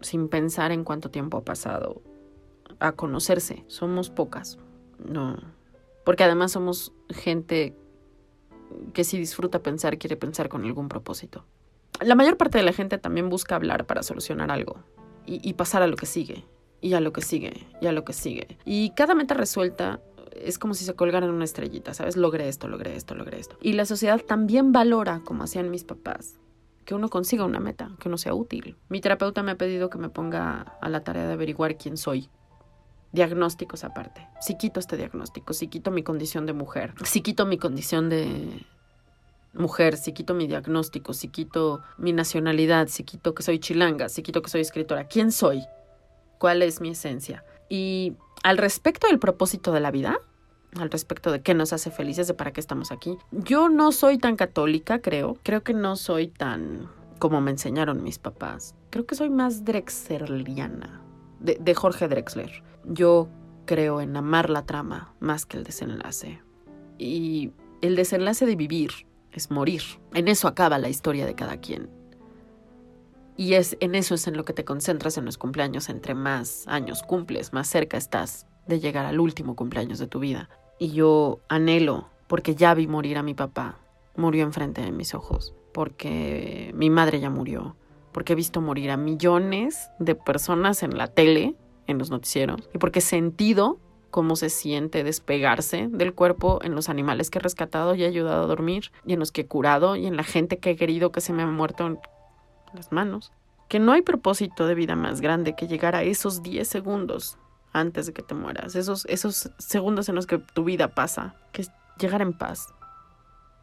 sin 0.00 0.28
pensar 0.28 0.70
en 0.70 0.84
cuánto 0.84 1.10
tiempo 1.10 1.38
ha 1.38 1.44
pasado 1.44 2.02
a 2.78 2.92
conocerse, 2.92 3.64
somos 3.66 4.10
pocas. 4.10 4.58
No. 5.04 5.36
Porque 6.04 6.22
además 6.22 6.52
somos 6.52 6.92
gente 7.08 7.76
que 8.92 9.02
si 9.02 9.18
disfruta 9.18 9.62
pensar, 9.62 9.98
quiere 9.98 10.16
pensar 10.16 10.48
con 10.48 10.64
algún 10.64 10.88
propósito 10.88 11.44
la 12.00 12.14
mayor 12.14 12.36
parte 12.36 12.58
de 12.58 12.64
la 12.64 12.72
gente 12.72 12.98
también 12.98 13.28
busca 13.28 13.56
hablar 13.56 13.86
para 13.86 14.02
solucionar 14.02 14.50
algo 14.50 14.78
y, 15.26 15.54
pasar 15.54 15.82
a 15.82 15.88
lo 15.88 15.96
que 15.96 16.06
sigue, 16.06 16.44
y 16.80 16.94
a 16.94 17.00
lo 17.00 17.12
que 17.12 17.20
sigue, 17.20 17.66
y 17.80 17.86
a 17.86 17.92
lo 17.92 18.04
que 18.04 18.12
sigue. 18.12 18.58
Y 18.64 18.90
cada 18.90 19.14
meta 19.14 19.34
resuelta 19.34 20.00
es 20.32 20.58
como 20.58 20.74
si 20.74 20.84
se 20.84 20.94
colgaran 20.94 21.30
una 21.30 21.44
estrellita, 21.44 21.94
¿sabes? 21.94 22.16
Logré 22.16 22.48
esto, 22.48 22.68
logré 22.68 22.94
esto, 22.94 23.14
logré 23.14 23.40
esto. 23.40 23.56
Y 23.60 23.72
la 23.72 23.86
sociedad 23.86 24.20
también 24.20 24.72
valora, 24.72 25.22
como 25.24 25.44
hacían 25.44 25.70
mis 25.70 25.84
papás, 25.84 26.38
que 26.84 26.94
uno 26.94 27.08
consiga 27.08 27.44
una 27.44 27.58
meta, 27.58 27.90
que 27.98 28.08
uno 28.08 28.18
sea 28.18 28.34
útil. 28.34 28.76
Mi 28.88 29.00
terapeuta 29.00 29.42
me 29.42 29.52
ha 29.52 29.58
pedido 29.58 29.90
que 29.90 29.98
me 29.98 30.08
ponga 30.08 30.76
a 30.80 30.88
la 30.88 31.00
tarea 31.02 31.26
de 31.26 31.32
averiguar 31.32 31.76
quién 31.76 31.96
soy. 31.96 32.28
Diagnósticos 33.12 33.82
aparte. 33.82 34.28
Si 34.40 34.56
quito 34.56 34.78
este 34.78 34.96
diagnóstico, 34.96 35.54
si 35.54 35.68
quito 35.68 35.90
mi 35.90 36.02
condición 36.02 36.44
de 36.46 36.52
mujer, 36.52 36.92
si 37.04 37.22
quito 37.22 37.46
mi 37.46 37.56
condición 37.56 38.08
de 38.10 38.64
mujer, 39.56 39.96
si 39.96 40.12
quito 40.12 40.34
mi 40.34 40.46
diagnóstico, 40.46 41.12
si 41.12 41.28
quito 41.28 41.82
mi 41.98 42.12
nacionalidad, 42.12 42.88
si 42.88 43.04
quito 43.04 43.34
que 43.34 43.42
soy 43.42 43.58
chilanga, 43.58 44.08
si 44.08 44.22
quito 44.22 44.42
que 44.42 44.50
soy 44.50 44.60
escritora, 44.60 45.08
¿quién 45.08 45.32
soy? 45.32 45.62
¿Cuál 46.38 46.62
es 46.62 46.80
mi 46.80 46.90
esencia? 46.90 47.44
Y 47.68 48.14
al 48.42 48.58
respecto 48.58 49.06
del 49.08 49.18
propósito 49.18 49.72
de 49.72 49.80
la 49.80 49.90
vida, 49.90 50.18
al 50.78 50.90
respecto 50.90 51.32
de 51.32 51.40
qué 51.40 51.54
nos 51.54 51.72
hace 51.72 51.90
felices, 51.90 52.26
de 52.28 52.34
para 52.34 52.52
qué 52.52 52.60
estamos 52.60 52.92
aquí, 52.92 53.16
yo 53.32 53.68
no 53.68 53.92
soy 53.92 54.18
tan 54.18 54.36
católica, 54.36 55.00
creo. 55.00 55.38
Creo 55.42 55.62
que 55.62 55.74
no 55.74 55.96
soy 55.96 56.28
tan 56.28 56.88
como 57.18 57.40
me 57.40 57.50
enseñaron 57.50 58.02
mis 58.02 58.18
papás. 58.18 58.74
Creo 58.90 59.06
que 59.06 59.14
soy 59.14 59.30
más 59.30 59.64
drexleriana, 59.64 61.00
de, 61.40 61.56
de 61.58 61.74
Jorge 61.74 62.08
Drexler. 62.08 62.62
Yo 62.84 63.28
creo 63.64 64.00
en 64.00 64.16
amar 64.16 64.50
la 64.50 64.66
trama 64.66 65.14
más 65.18 65.46
que 65.46 65.56
el 65.56 65.64
desenlace. 65.64 66.42
Y 66.98 67.52
el 67.80 67.96
desenlace 67.96 68.46
de 68.46 68.56
vivir 68.56 69.06
es 69.36 69.50
morir. 69.50 69.82
En 70.14 70.28
eso 70.28 70.48
acaba 70.48 70.78
la 70.78 70.88
historia 70.88 71.26
de 71.26 71.34
cada 71.34 71.60
quien. 71.60 71.90
Y 73.36 73.54
es 73.54 73.76
en 73.80 73.94
eso 73.94 74.14
es 74.14 74.26
en 74.26 74.36
lo 74.36 74.44
que 74.44 74.54
te 74.54 74.64
concentras 74.64 75.18
en 75.18 75.26
los 75.26 75.36
cumpleaños. 75.38 75.88
Entre 75.88 76.14
más 76.14 76.64
años 76.66 77.02
cumples, 77.02 77.52
más 77.52 77.68
cerca 77.68 77.96
estás 77.96 78.46
de 78.66 78.80
llegar 78.80 79.04
al 79.04 79.20
último 79.20 79.54
cumpleaños 79.54 79.98
de 79.98 80.06
tu 80.06 80.18
vida. 80.20 80.48
Y 80.78 80.92
yo 80.92 81.40
anhelo, 81.48 82.08
porque 82.26 82.54
ya 82.54 82.74
vi 82.74 82.86
morir 82.86 83.18
a 83.18 83.22
mi 83.22 83.34
papá. 83.34 83.78
Murió 84.16 84.44
enfrente 84.44 84.80
de 84.80 84.92
mis 84.92 85.14
ojos. 85.14 85.54
Porque 85.72 86.72
mi 86.74 86.88
madre 86.88 87.20
ya 87.20 87.28
murió. 87.28 87.76
Porque 88.12 88.32
he 88.32 88.36
visto 88.36 88.62
morir 88.62 88.90
a 88.90 88.96
millones 88.96 89.90
de 89.98 90.14
personas 90.14 90.82
en 90.82 90.96
la 90.96 91.08
tele, 91.08 91.54
en 91.86 91.98
los 91.98 92.10
noticieros. 92.10 92.70
Y 92.74 92.78
porque 92.78 93.00
he 93.00 93.02
sentido 93.02 93.78
cómo 94.10 94.36
se 94.36 94.50
siente 94.50 95.04
despegarse 95.04 95.88
del 95.90 96.14
cuerpo 96.14 96.60
en 96.62 96.74
los 96.74 96.88
animales 96.88 97.30
que 97.30 97.38
he 97.38 97.42
rescatado 97.42 97.94
y 97.94 98.04
he 98.04 98.06
ayudado 98.06 98.44
a 98.44 98.46
dormir, 98.46 98.92
y 99.04 99.12
en 99.12 99.18
los 99.18 99.32
que 99.32 99.42
he 99.42 99.46
curado, 99.46 99.96
y 99.96 100.06
en 100.06 100.16
la 100.16 100.24
gente 100.24 100.58
que 100.58 100.70
he 100.70 100.76
querido 100.76 101.12
que 101.12 101.20
se 101.20 101.32
me 101.32 101.42
ha 101.42 101.46
muerto 101.46 101.86
en 101.86 101.98
las 102.74 102.92
manos. 102.92 103.32
Que 103.68 103.78
no 103.78 103.92
hay 103.92 104.02
propósito 104.02 104.66
de 104.66 104.74
vida 104.74 104.96
más 104.96 105.20
grande 105.20 105.54
que 105.56 105.66
llegar 105.66 105.94
a 105.94 106.02
esos 106.02 106.42
10 106.42 106.66
segundos 106.66 107.38
antes 107.72 108.06
de 108.06 108.12
que 108.12 108.22
te 108.22 108.34
mueras, 108.34 108.74
esos, 108.74 109.04
esos 109.06 109.50
segundos 109.58 110.08
en 110.08 110.14
los 110.14 110.26
que 110.26 110.38
tu 110.38 110.64
vida 110.64 110.94
pasa, 110.94 111.34
que 111.52 111.62
es 111.62 111.70
llegar 111.98 112.22
en 112.22 112.32
paz. 112.32 112.68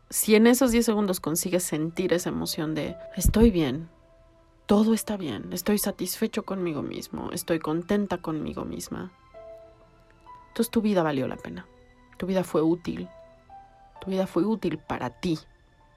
Si 0.10 0.36
en 0.36 0.46
esos 0.46 0.72
10 0.72 0.86
segundos 0.86 1.20
consigues 1.20 1.64
sentir 1.64 2.14
esa 2.14 2.30
emoción 2.30 2.76
de 2.76 2.96
estoy 3.16 3.50
bien, 3.50 3.90
todo 4.68 4.94
está 4.94 5.18
bien, 5.18 5.52
estoy 5.52 5.80
satisfecho 5.80 6.44
conmigo 6.44 6.84
mismo, 6.84 7.32
estoy 7.32 7.60
contenta 7.60 8.20
conmigo 8.20 8.66
misma, 8.66 9.12
entonces 10.54 10.70
tu 10.70 10.84
vida 10.84 11.02
valió 11.02 11.28
la 11.28 11.36
pena. 11.36 11.66
Tu 12.18 12.28
vida 12.28 12.44
fue 12.44 12.62
útil. 12.62 13.10
Tu 14.00 14.12
vida 14.12 14.28
fue 14.28 14.46
útil 14.46 14.78
para 14.78 15.10
ti. 15.10 15.40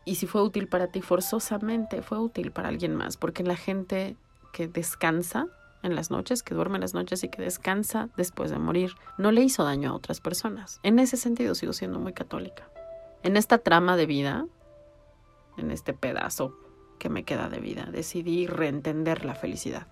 Y 0.07 0.15
si 0.15 0.27
fue 0.27 0.41
útil 0.41 0.67
para 0.67 0.87
ti, 0.87 1.03
forzosamente 1.03 2.01
fue 2.01 2.19
útil 2.19 2.53
para 2.53 2.69
alguien 2.69 2.95
más, 2.95 3.19
porque 3.19 3.43
la 3.43 3.57
gente 3.57 4.17
que 4.55 4.67
descansa 4.67 5.47
en 5.83 5.95
las 5.95 6.11
noches, 6.11 6.43
que 6.43 6.55
duerme 6.55 6.77
en 6.77 6.81
las 6.81 6.95
noches 6.95 7.23
y 7.23 7.29
que 7.29 7.43
descansa 7.43 8.09
después 8.17 8.51
de 8.51 8.59
morir, 8.59 8.93
no 9.19 9.31
le 9.31 9.43
hizo 9.43 9.63
daño 9.63 9.91
a 9.91 9.95
otras 9.95 10.23
personas. 10.23 10.81
En 10.83 11.01
ese 11.01 11.19
sentido 11.19 11.55
sigo 11.55 11.75
siendo 11.75 11.99
muy 11.99 12.15
católica. 12.15 12.71
En 13.25 13.37
esta 13.37 13.59
trama 13.59 13.95
de 13.99 14.07
vida, 14.07 14.47
en 15.59 15.71
este 15.71 15.93
pedazo 15.93 16.57
que 16.99 17.11
me 17.11 17.25
queda 17.25 17.51
de 17.51 17.61
vida, 17.61 17.91
decidí 17.93 18.47
reentender 18.47 19.27
la 19.27 19.35
felicidad. 19.35 19.87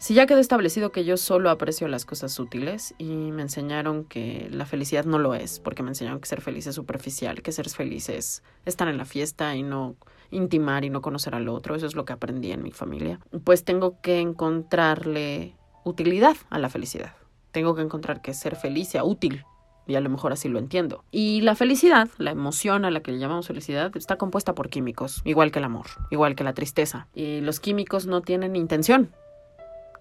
Si 0.00 0.14
ya 0.14 0.26
quedó 0.26 0.38
establecido 0.38 0.92
que 0.92 1.04
yo 1.04 1.16
solo 1.16 1.50
aprecio 1.50 1.88
las 1.88 2.04
cosas 2.04 2.38
útiles 2.38 2.94
y 2.98 3.32
me 3.32 3.42
enseñaron 3.42 4.04
que 4.04 4.48
la 4.52 4.64
felicidad 4.64 5.04
no 5.04 5.18
lo 5.18 5.34
es, 5.34 5.58
porque 5.58 5.82
me 5.82 5.88
enseñaron 5.88 6.20
que 6.20 6.28
ser 6.28 6.40
feliz 6.40 6.68
es 6.68 6.76
superficial, 6.76 7.42
que 7.42 7.50
ser 7.50 7.68
feliz 7.68 8.08
es 8.08 8.44
estar 8.64 8.86
en 8.86 8.96
la 8.96 9.04
fiesta 9.04 9.56
y 9.56 9.64
no 9.64 9.96
intimar 10.30 10.84
y 10.84 10.90
no 10.90 11.02
conocer 11.02 11.34
al 11.34 11.48
otro, 11.48 11.74
eso 11.74 11.86
es 11.86 11.96
lo 11.96 12.04
que 12.04 12.12
aprendí 12.12 12.52
en 12.52 12.62
mi 12.62 12.70
familia, 12.70 13.18
pues 13.42 13.64
tengo 13.64 14.00
que 14.00 14.20
encontrarle 14.20 15.56
utilidad 15.84 16.36
a 16.48 16.60
la 16.60 16.68
felicidad. 16.68 17.14
Tengo 17.50 17.74
que 17.74 17.82
encontrar 17.82 18.22
que 18.22 18.34
ser 18.34 18.54
feliz 18.54 18.90
sea 18.90 19.02
útil 19.02 19.44
y 19.88 19.96
a 19.96 20.00
lo 20.00 20.10
mejor 20.10 20.32
así 20.32 20.48
lo 20.48 20.60
entiendo. 20.60 21.02
Y 21.10 21.40
la 21.40 21.56
felicidad, 21.56 22.08
la 22.18 22.30
emoción 22.30 22.84
a 22.84 22.92
la 22.92 23.00
que 23.00 23.10
le 23.10 23.18
llamamos 23.18 23.48
felicidad, 23.48 23.90
está 23.96 24.16
compuesta 24.16 24.54
por 24.54 24.68
químicos, 24.68 25.22
igual 25.24 25.50
que 25.50 25.58
el 25.58 25.64
amor, 25.64 25.86
igual 26.10 26.36
que 26.36 26.44
la 26.44 26.52
tristeza. 26.52 27.08
Y 27.14 27.40
los 27.40 27.58
químicos 27.58 28.06
no 28.06 28.20
tienen 28.20 28.54
intención, 28.54 29.10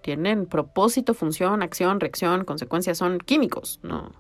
tienen 0.07 0.45
propósito, 0.45 1.13
función, 1.13 1.61
acción, 1.61 1.99
reacción, 1.99 2.45
consecuencias, 2.45 2.97
son 2.97 3.17
químicos, 3.17 3.81
no, 3.83 4.13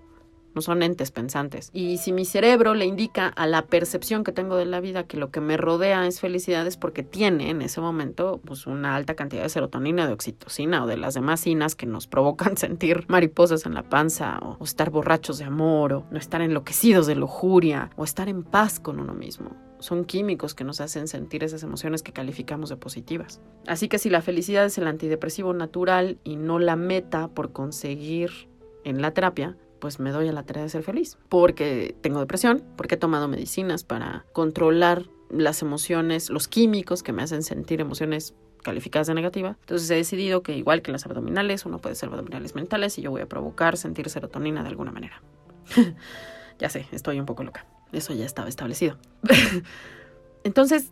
no 0.53 0.61
son 0.61 0.83
entes 0.83 1.11
pensantes. 1.11 1.69
Y 1.71 1.97
si 1.99 2.11
mi 2.11 2.25
cerebro 2.25 2.73
le 2.73 2.85
indica 2.85 3.29
a 3.29 3.47
la 3.47 3.67
percepción 3.67 4.25
que 4.25 4.33
tengo 4.33 4.57
de 4.57 4.65
la 4.65 4.81
vida 4.81 5.05
que 5.05 5.15
lo 5.15 5.31
que 5.31 5.39
me 5.39 5.55
rodea 5.55 6.05
es 6.05 6.19
felicidad, 6.19 6.67
es 6.67 6.75
porque 6.75 7.03
tiene 7.03 7.51
en 7.51 7.61
ese 7.61 7.79
momento 7.79 8.41
pues, 8.43 8.67
una 8.67 8.97
alta 8.97 9.15
cantidad 9.15 9.43
de 9.43 9.47
serotonina, 9.47 10.05
de 10.05 10.11
oxitocina 10.11 10.83
o 10.83 10.87
de 10.87 10.97
las 10.97 11.13
demás 11.13 11.39
sinas 11.39 11.73
que 11.75 11.85
nos 11.85 12.05
provocan 12.05 12.57
sentir 12.57 13.05
mariposas 13.07 13.65
en 13.65 13.73
la 13.73 13.83
panza 13.83 14.39
o, 14.41 14.57
o 14.59 14.65
estar 14.65 14.89
borrachos 14.89 15.37
de 15.37 15.45
amor 15.45 15.93
o 15.93 16.05
no 16.11 16.19
estar 16.19 16.41
enloquecidos 16.41 17.07
de 17.07 17.15
lujuria 17.15 17.91
o 17.95 18.03
estar 18.03 18.27
en 18.27 18.43
paz 18.43 18.81
con 18.81 18.99
uno 18.99 19.13
mismo 19.13 19.66
son 19.79 20.05
químicos 20.05 20.55
que 20.55 20.63
nos 20.63 20.81
hacen 20.81 21.07
sentir 21.07 21.43
esas 21.43 21.63
emociones 21.63 22.03
que 22.03 22.13
calificamos 22.13 22.69
de 22.69 22.77
positivas. 22.77 23.41
Así 23.67 23.87
que 23.87 23.99
si 23.99 24.09
la 24.09 24.21
felicidad 24.21 24.65
es 24.65 24.77
el 24.77 24.87
antidepresivo 24.87 25.53
natural 25.53 26.17
y 26.23 26.35
no 26.35 26.59
la 26.59 26.75
meta 26.75 27.27
por 27.27 27.51
conseguir 27.51 28.31
en 28.83 29.01
la 29.01 29.11
terapia, 29.11 29.57
pues 29.79 29.99
me 29.99 30.11
doy 30.11 30.27
a 30.27 30.31
la 30.31 30.43
tarea 30.43 30.63
de 30.63 30.69
ser 30.69 30.83
feliz. 30.83 31.17
Porque 31.29 31.95
tengo 32.01 32.19
depresión, 32.19 32.63
porque 32.75 32.95
he 32.95 32.97
tomado 32.97 33.27
medicinas 33.27 33.83
para 33.83 34.25
controlar 34.33 35.05
las 35.29 35.61
emociones, 35.61 36.29
los 36.29 36.47
químicos 36.47 37.03
que 37.03 37.13
me 37.13 37.21
hacen 37.21 37.43
sentir 37.43 37.81
emociones 37.81 38.33
calificadas 38.63 39.07
de 39.07 39.13
negativa. 39.13 39.57
Entonces 39.61 39.89
he 39.91 39.95
decidido 39.95 40.41
que 40.41 40.57
igual 40.57 40.81
que 40.81 40.91
las 40.91 41.05
abdominales, 41.05 41.65
uno 41.65 41.79
puede 41.79 41.95
ser 41.95 42.09
abdominales 42.09 42.55
mentales 42.55 42.97
y 42.97 43.01
yo 43.01 43.11
voy 43.11 43.21
a 43.21 43.27
provocar 43.27 43.77
sentir 43.77 44.09
serotonina 44.09 44.63
de 44.63 44.69
alguna 44.69 44.91
manera. 44.91 45.21
ya 46.59 46.69
sé, 46.69 46.87
estoy 46.91 47.19
un 47.19 47.25
poco 47.25 47.43
loca. 47.43 47.65
Eso 47.91 48.13
ya 48.13 48.25
estaba 48.25 48.49
establecido. 48.49 48.97
Entonces, 50.43 50.91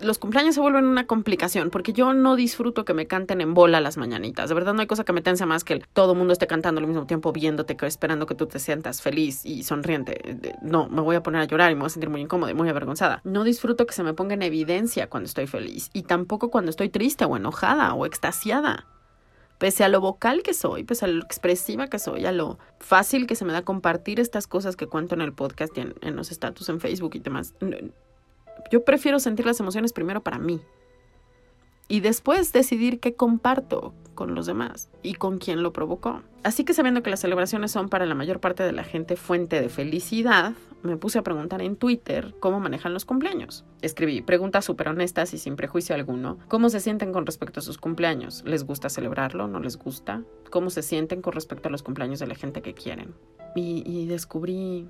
los 0.00 0.18
cumpleaños 0.18 0.54
se 0.54 0.60
vuelven 0.60 0.84
una 0.84 1.06
complicación 1.06 1.70
porque 1.70 1.92
yo 1.92 2.12
no 2.14 2.36
disfruto 2.36 2.84
que 2.84 2.94
me 2.94 3.06
canten 3.06 3.40
en 3.40 3.54
bola 3.54 3.80
las 3.80 3.96
mañanitas. 3.96 4.48
De 4.48 4.54
verdad 4.54 4.74
no 4.74 4.80
hay 4.80 4.86
cosa 4.86 5.04
que 5.04 5.12
me 5.12 5.22
tense 5.22 5.46
más 5.46 5.64
que 5.64 5.82
todo 5.92 6.12
el 6.12 6.18
mundo 6.18 6.32
esté 6.32 6.46
cantando 6.46 6.80
al 6.80 6.86
mismo 6.86 7.06
tiempo, 7.06 7.32
viéndote, 7.32 7.76
esperando 7.82 8.26
que 8.26 8.34
tú 8.34 8.46
te 8.46 8.58
sientas 8.58 9.02
feliz 9.02 9.44
y 9.44 9.62
sonriente. 9.62 10.56
No, 10.62 10.88
me 10.88 11.00
voy 11.00 11.16
a 11.16 11.22
poner 11.22 11.42
a 11.42 11.44
llorar 11.44 11.70
y 11.70 11.74
me 11.74 11.80
voy 11.80 11.86
a 11.86 11.90
sentir 11.90 12.10
muy 12.10 12.20
incómoda 12.20 12.50
y 12.50 12.54
muy 12.54 12.68
avergonzada. 12.68 13.20
No 13.24 13.44
disfruto 13.44 13.86
que 13.86 13.94
se 13.94 14.02
me 14.02 14.14
ponga 14.14 14.34
en 14.34 14.42
evidencia 14.42 15.08
cuando 15.08 15.26
estoy 15.26 15.46
feliz 15.46 15.90
y 15.92 16.02
tampoco 16.02 16.50
cuando 16.50 16.70
estoy 16.70 16.88
triste 16.88 17.24
o 17.24 17.36
enojada 17.36 17.94
o 17.94 18.06
extasiada. 18.06 18.86
Pese 19.64 19.82
a 19.82 19.88
lo 19.88 20.02
vocal 20.02 20.42
que 20.42 20.52
soy, 20.52 20.84
pese 20.84 21.06
a 21.06 21.08
lo 21.08 21.24
expresiva 21.24 21.86
que 21.86 21.98
soy, 21.98 22.26
a 22.26 22.32
lo 22.32 22.58
fácil 22.80 23.26
que 23.26 23.34
se 23.34 23.46
me 23.46 23.54
da 23.54 23.62
compartir 23.62 24.20
estas 24.20 24.46
cosas 24.46 24.76
que 24.76 24.88
cuento 24.88 25.14
en 25.14 25.22
el 25.22 25.32
podcast 25.32 25.74
y 25.78 25.80
en, 25.80 25.94
en 26.02 26.16
los 26.16 26.30
estatus 26.30 26.68
en 26.68 26.80
Facebook 26.80 27.12
y 27.14 27.20
demás, 27.20 27.54
yo 28.70 28.84
prefiero 28.84 29.18
sentir 29.20 29.46
las 29.46 29.58
emociones 29.60 29.94
primero 29.94 30.22
para 30.22 30.36
mí 30.38 30.60
y 31.88 32.00
después 32.00 32.52
decidir 32.52 33.00
qué 33.00 33.14
comparto 33.14 33.94
con 34.14 34.34
los 34.34 34.44
demás 34.44 34.90
y 35.02 35.14
con 35.14 35.38
quién 35.38 35.62
lo 35.62 35.72
provocó. 35.72 36.20
Así 36.42 36.64
que 36.64 36.74
sabiendo 36.74 37.02
que 37.02 37.08
las 37.08 37.20
celebraciones 37.20 37.70
son 37.70 37.88
para 37.88 38.04
la 38.04 38.14
mayor 38.14 38.40
parte 38.40 38.64
de 38.64 38.72
la 38.72 38.84
gente 38.84 39.16
fuente 39.16 39.62
de 39.62 39.70
felicidad, 39.70 40.52
me 40.84 40.96
puse 40.96 41.18
a 41.18 41.22
preguntar 41.22 41.62
en 41.62 41.76
Twitter 41.76 42.34
cómo 42.40 42.60
manejan 42.60 42.92
los 42.92 43.04
cumpleaños. 43.04 43.64
Escribí 43.80 44.22
preguntas 44.22 44.64
súper 44.64 44.88
honestas 44.88 45.34
y 45.34 45.38
sin 45.38 45.56
prejuicio 45.56 45.94
alguno. 45.94 46.38
¿Cómo 46.48 46.68
se 46.68 46.80
sienten 46.80 47.12
con 47.12 47.26
respecto 47.26 47.60
a 47.60 47.62
sus 47.62 47.78
cumpleaños? 47.78 48.42
¿Les 48.44 48.64
gusta 48.64 48.88
celebrarlo? 48.88 49.48
¿No 49.48 49.60
les 49.60 49.76
gusta? 49.78 50.22
¿Cómo 50.50 50.70
se 50.70 50.82
sienten 50.82 51.22
con 51.22 51.32
respecto 51.32 51.68
a 51.68 51.72
los 51.72 51.82
cumpleaños 51.82 52.20
de 52.20 52.26
la 52.26 52.34
gente 52.34 52.62
que 52.62 52.74
quieren? 52.74 53.14
Y, 53.56 53.82
y 53.86 54.06
descubrí 54.06 54.88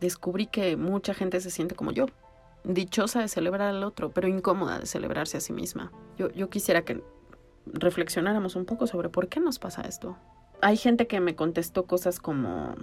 descubrí 0.00 0.46
que 0.46 0.76
mucha 0.76 1.14
gente 1.14 1.40
se 1.40 1.50
siente 1.50 1.74
como 1.74 1.90
yo, 1.90 2.06
dichosa 2.62 3.20
de 3.20 3.28
celebrar 3.28 3.74
al 3.74 3.82
otro, 3.84 4.10
pero 4.10 4.28
incómoda 4.28 4.78
de 4.78 4.86
celebrarse 4.86 5.38
a 5.38 5.40
sí 5.40 5.52
misma. 5.52 5.92
Yo, 6.18 6.30
yo 6.30 6.50
quisiera 6.50 6.82
que 6.82 7.02
reflexionáramos 7.66 8.56
un 8.56 8.64
poco 8.64 8.86
sobre 8.86 9.08
por 9.08 9.28
qué 9.28 9.40
nos 9.40 9.58
pasa 9.58 9.82
esto. 9.82 10.16
Hay 10.60 10.76
gente 10.76 11.06
que 11.06 11.20
me 11.20 11.34
contestó 11.34 11.86
cosas 11.86 12.20
como, 12.20 12.74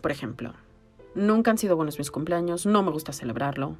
por 0.00 0.10
ejemplo, 0.10 0.54
nunca 1.14 1.50
han 1.50 1.58
sido 1.58 1.76
buenos 1.76 1.98
mis 1.98 2.10
cumpleaños, 2.10 2.66
no 2.66 2.82
me 2.82 2.90
gusta 2.90 3.12
celebrarlo, 3.12 3.76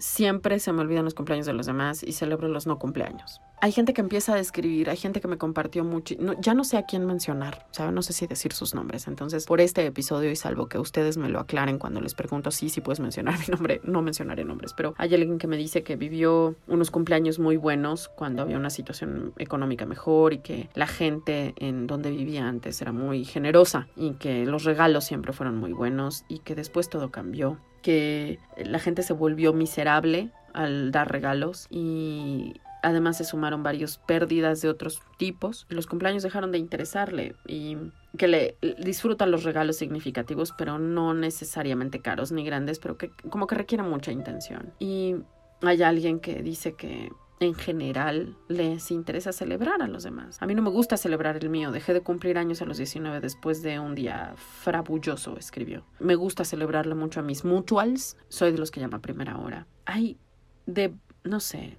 siempre 0.00 0.58
se 0.58 0.72
me 0.72 0.80
olvidan 0.80 1.04
los 1.04 1.14
cumpleaños 1.14 1.46
de 1.46 1.52
los 1.52 1.66
demás 1.66 2.02
y 2.02 2.12
celebro 2.12 2.48
los 2.48 2.66
no 2.66 2.78
cumpleaños. 2.78 3.40
Hay 3.62 3.72
gente 3.72 3.92
que 3.92 4.00
empieza 4.00 4.32
a 4.32 4.36
describir, 4.36 4.88
hay 4.88 4.96
gente 4.96 5.20
que 5.20 5.28
me 5.28 5.36
compartió 5.36 5.84
mucho, 5.84 6.14
ya 6.40 6.54
no 6.54 6.64
sé 6.64 6.78
a 6.78 6.86
quién 6.86 7.04
mencionar, 7.04 7.66
¿saben? 7.72 7.94
No 7.94 8.00
sé 8.00 8.14
si 8.14 8.26
decir 8.26 8.54
sus 8.54 8.74
nombres. 8.74 9.06
Entonces, 9.06 9.44
por 9.44 9.60
este 9.60 9.84
episodio 9.84 10.30
y 10.30 10.36
salvo 10.36 10.66
que 10.66 10.78
ustedes 10.78 11.18
me 11.18 11.28
lo 11.28 11.40
aclaren 11.40 11.78
cuando 11.78 12.00
les 12.00 12.14
pregunto, 12.14 12.50
sí, 12.50 12.70
sí 12.70 12.80
puedes 12.80 13.00
mencionar 13.00 13.38
mi 13.38 13.46
nombre, 13.48 13.82
no 13.84 14.00
mencionaré 14.00 14.44
nombres, 14.44 14.72
pero 14.74 14.94
hay 14.96 15.14
alguien 15.14 15.38
que 15.38 15.46
me 15.46 15.58
dice 15.58 15.82
que 15.82 15.96
vivió 15.96 16.56
unos 16.68 16.90
cumpleaños 16.90 17.38
muy 17.38 17.58
buenos 17.58 18.08
cuando 18.08 18.42
había 18.42 18.56
una 18.56 18.70
situación 18.70 19.34
económica 19.36 19.84
mejor 19.84 20.32
y 20.32 20.38
que 20.38 20.70
la 20.74 20.86
gente 20.86 21.54
en 21.58 21.86
donde 21.86 22.10
vivía 22.10 22.48
antes 22.48 22.80
era 22.80 22.92
muy 22.92 23.26
generosa 23.26 23.88
y 23.94 24.12
que 24.14 24.46
los 24.46 24.64
regalos 24.64 25.04
siempre 25.04 25.34
fueron 25.34 25.58
muy 25.58 25.72
buenos 25.72 26.24
y 26.28 26.38
que 26.38 26.54
después 26.54 26.88
todo 26.88 27.10
cambió 27.10 27.58
que 27.82 28.38
la 28.56 28.78
gente 28.78 29.02
se 29.02 29.12
volvió 29.12 29.52
miserable 29.52 30.30
al 30.52 30.90
dar 30.90 31.10
regalos 31.10 31.66
y 31.70 32.54
además 32.82 33.18
se 33.18 33.24
sumaron 33.24 33.62
varias 33.62 33.98
pérdidas 33.98 34.62
de 34.62 34.68
otros 34.68 35.00
tipos. 35.18 35.66
Los 35.68 35.86
cumpleaños 35.86 36.22
dejaron 36.22 36.52
de 36.52 36.58
interesarle 36.58 37.34
y 37.46 37.76
que 38.16 38.28
le 38.28 38.56
disfrutan 38.78 39.30
los 39.30 39.44
regalos 39.44 39.76
significativos, 39.76 40.52
pero 40.56 40.78
no 40.78 41.14
necesariamente 41.14 42.00
caros 42.00 42.32
ni 42.32 42.44
grandes, 42.44 42.78
pero 42.78 42.96
que 42.96 43.10
como 43.28 43.46
que 43.46 43.54
requieren 43.54 43.88
mucha 43.88 44.12
intención. 44.12 44.72
Y 44.78 45.16
hay 45.62 45.82
alguien 45.82 46.20
que 46.20 46.42
dice 46.42 46.74
que 46.74 47.10
en 47.40 47.54
general 47.54 48.36
les 48.48 48.90
interesa 48.90 49.32
celebrar 49.32 49.80
a 49.80 49.88
los 49.88 50.02
demás. 50.02 50.40
A 50.40 50.46
mí 50.46 50.54
no 50.54 50.60
me 50.60 50.68
gusta 50.68 50.98
celebrar 50.98 51.38
el 51.38 51.48
mío. 51.48 51.72
Dejé 51.72 51.94
de 51.94 52.02
cumplir 52.02 52.36
años 52.36 52.60
a 52.60 52.66
los 52.66 52.76
19 52.76 53.20
después 53.20 53.62
de 53.62 53.80
un 53.80 53.94
día 53.94 54.34
frabulloso, 54.36 55.38
escribió. 55.38 55.86
Me 55.98 56.16
gusta 56.16 56.44
celebrarle 56.44 56.94
mucho 56.94 57.20
a 57.20 57.22
mis 57.22 57.44
mutuals. 57.46 58.18
Soy 58.28 58.52
de 58.52 58.58
los 58.58 58.70
que 58.70 58.80
llama 58.80 59.00
primera 59.00 59.38
hora. 59.38 59.66
Hay 59.86 60.18
de, 60.66 60.94
no 61.24 61.40
sé, 61.40 61.78